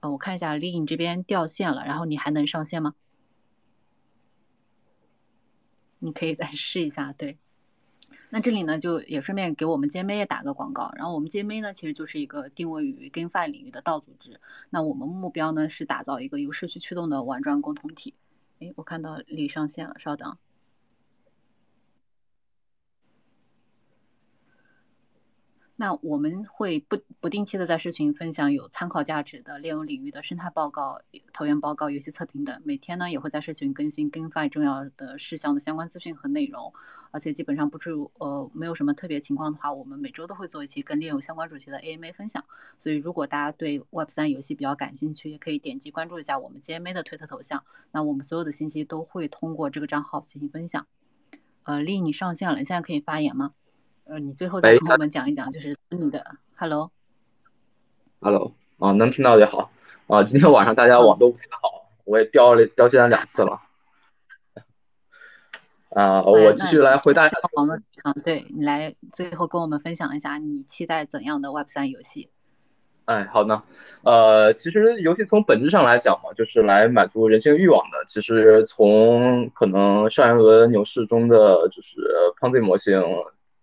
[0.00, 2.94] 呃，我看一下丽颖这边掉线了，然后你还能上线吗？
[5.98, 7.12] 你可以再试一下。
[7.12, 7.38] 对，
[8.30, 10.92] 那这里呢就也顺便给我们 GMA 也打个广告。
[10.96, 14.40] 然后我们 GMA 呢其实就是一个定位于 GameFi 领域的道组织。
[14.70, 18.14] 那我们目标呢是打造一个由社区驱动的玩转共同体。
[18.60, 20.36] 哎，我看到李上线了，稍等。
[25.80, 31.02] 那我们会不不定期的在社群分享有参考价值的链游领域的生态报告、
[31.32, 32.60] 投研报告、游戏测评等。
[32.64, 36.74] 每天呢也会在社群更新 GameFi 重要的事项的相关资讯和内容。
[37.10, 42.44] 而且基本上不出呃没有什么特别情况的话，我们每周都会做一期跟猎友相关主题的 AMA 分享。
[42.78, 47.64] 所以如果大家对 Web 三游戏比较感兴趣，也可以点击关注一下我们 GMA 的推特头像。
[47.90, 50.86] 那我们所有的信息都会通过这个账号进行分享。
[51.64, 53.52] 呃，丽你上线了，你现在可以发言吗？
[54.04, 56.92] 呃，你最后再跟我们讲一讲，就是你的 Hello，Hello
[58.78, 59.70] 啊，能听到就好
[60.06, 60.24] 啊。
[60.24, 63.60] 今天晚上大家网都不太好，我也掉了掉线了两次了。
[65.90, 72.28] 啊，我继续来回答一下网络场，对你来最后跟我们分享一下你期待怎样的 Web 三游戏？
[73.06, 73.62] 哎，好呢，
[74.04, 78.04] 呃，其实游戏从本质上来讲嘛，就是来满足人性欲望的。
[78.06, 82.00] 其实从可能上一轮牛市中的就是
[82.40, 83.02] Ponzi 模型。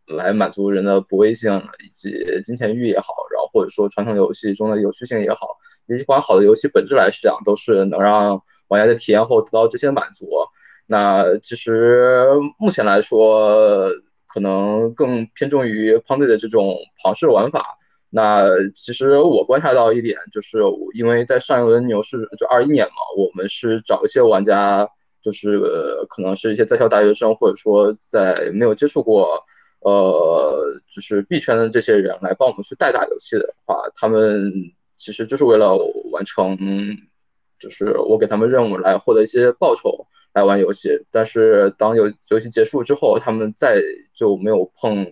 [0.07, 1.51] 来满足人的博弈性
[1.83, 5.57] 以及金钱欲也好，然后或者说传统游戏中的有趣性也好，
[5.87, 10.27] 一款好的游戏本质来讲都是能让玩家在体验后得到这些满足。
[10.87, 12.27] 那其实
[12.59, 13.89] 目前来说，
[14.27, 17.77] 可能更偏重于 Ponzi 的这种庞氏玩法。
[18.11, 18.45] 那
[18.75, 20.59] 其实我观察到一点，就是
[20.93, 24.87] 因为在上一轮牛市就二一年嘛，我们是找一些玩家，
[25.21, 25.59] 就是
[26.09, 29.43] 可能是一些在校大学生，或者说在没有接触过。
[29.81, 34.51] 呃，就是币圈的这些人来帮我们去代打游戏的话，他们
[34.97, 35.77] 其实就是为了
[36.11, 36.57] 完成，
[37.59, 40.91] 就是我给他们任务来获得一些报酬来玩游戏。
[41.09, 43.81] 但是当游游戏结束之后，他们再
[44.13, 45.03] 就没有碰，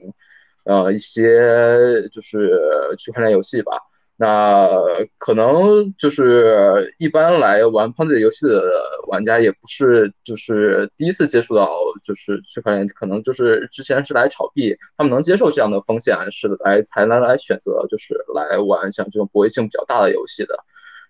[0.65, 2.51] 呃，一些就是
[2.99, 3.71] 区块链游戏吧。
[4.15, 4.69] 那
[5.17, 8.61] 可能就是一般来玩 Ponzi 游戏的
[9.07, 11.75] 玩家，也不是就是第一次接触到
[12.05, 20.55] 就是区块链，可能就是之前是来炒币，他们能接受这样的风险，是来才能来选择就是来玩像这种博弈性比较大的游戏的。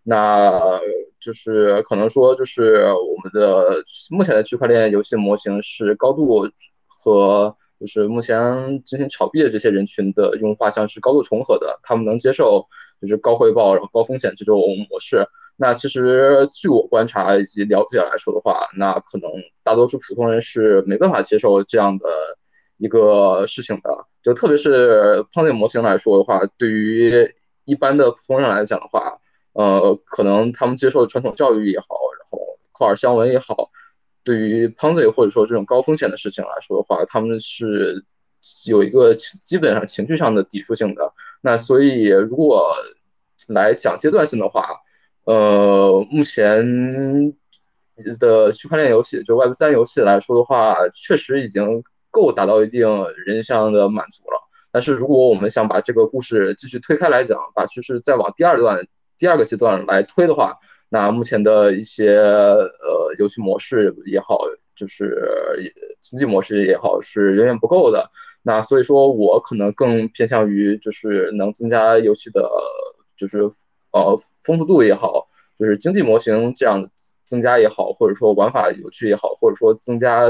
[0.04, 0.80] 那
[1.20, 6.50] 就是可能说就是我们的目前的区块链游戏模型是高度
[6.88, 7.56] 和。
[7.80, 12.66] 就是目前进行炒币的这些人群的用户像是高度重合的，他们能接受
[13.02, 14.58] 就是高回报然后高风险这种
[14.90, 15.28] 模式。
[15.58, 19.30] 那其实据我观察以及了解来说的话，那可能
[19.66, 22.08] 大多数普通人是没办法接受这样的
[22.78, 23.90] 一个事情的。
[24.24, 27.30] 就特别是创业模型来说的话，对于
[27.66, 29.18] 一般的普通人来讲的话，
[29.54, 31.88] 呃，可能他们接受的传统教育也好，
[32.20, 32.40] 然后
[32.72, 33.72] 口耳相闻也好。
[34.24, 38.06] 对于 Ponzi 或者说这种高风险的事情来说的话，他们是
[38.68, 41.14] 有一个基本上情绪上的抵触性的。
[41.42, 42.74] 那所以如果
[43.48, 44.66] 来讲阶段性的话，
[45.26, 46.66] 呃，目前
[48.18, 52.88] 的区块链游戏就 Web 三游戏来说的话，确实已经够达到一定
[53.26, 54.40] 人上的满足了。
[54.72, 58.88] 但是如果我们想把这个故事继续推开来讲，把趋势再往第二段、
[59.18, 60.58] 第二个阶段来推的话，
[60.90, 64.40] 那目前的一些呃游戏模式也好，
[64.76, 68.10] 就是经济模式也好，是远远不够的。
[68.42, 72.50] 那所以说我可能更偏向于就是能增加游戏的，
[73.16, 73.44] 就是
[73.92, 75.28] 呃丰富度也好，
[75.58, 76.90] 就是经济模型这样
[77.24, 80.28] 增加也好，或者说玩法有趣也好，或者说增加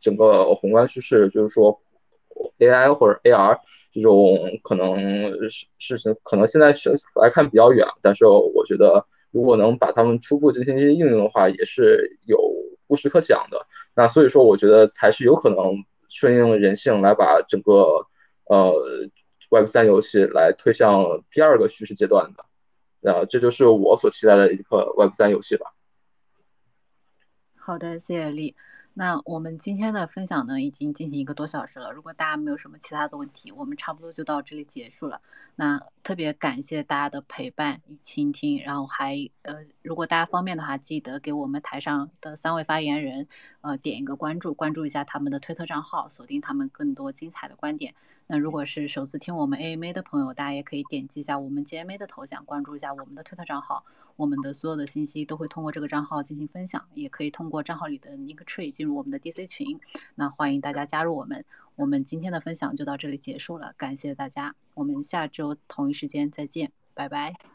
[0.00, 1.78] 整个宏观趋势，就是说
[2.58, 3.58] AI 或者 AR
[3.92, 4.98] 这种可能
[5.48, 6.90] 是事情，可能现在是
[7.20, 9.04] 来看比较远，但是我觉得。
[9.34, 12.38] 如果能把它们初步进行一些应用的话，也是有
[12.86, 13.66] 故事可讲的。
[13.96, 15.74] 那所以说，我觉得才是有可能
[16.08, 18.06] 顺应人性来把整个
[18.44, 18.72] 呃
[19.50, 22.44] Web 三游戏来推向第二个叙事阶段的。
[23.10, 25.74] 呃，这就是我所期待的一个 Web 三游戏吧。
[27.56, 28.54] 好的，谢谢丽。
[28.96, 31.90] 那我们今天的分享呢，已经进行一个多小时了。
[31.90, 35.20] 如果大家没有什么其他的问题，我们差不多就到这里结束了。
[35.56, 43.26] 那特别感谢大家的陪伴与倾听，然后还呃，如果大家方便的话，记得给我们台上的三位发言人
[43.62, 47.94] 呃点一个关注，关注一下他们的推特账号，锁定他们更多精彩的观点。
[48.26, 53.84] 那如果是首次听我们 AMA 的朋友，大家也可以点击一下我们 GMA 的头像，关注一下我们的推特账号。
[54.16, 59.80] 我们的所有的信息都会通过这个账号进行分享，也可以通过账号里的 Nick Tree 进入我们的 DC 群。
[60.14, 61.44] 那欢迎大家加入我们。
[61.76, 67.53] 我们今天的分享就到这里结束了，感谢大家，我们下周同一时间再见，拜拜。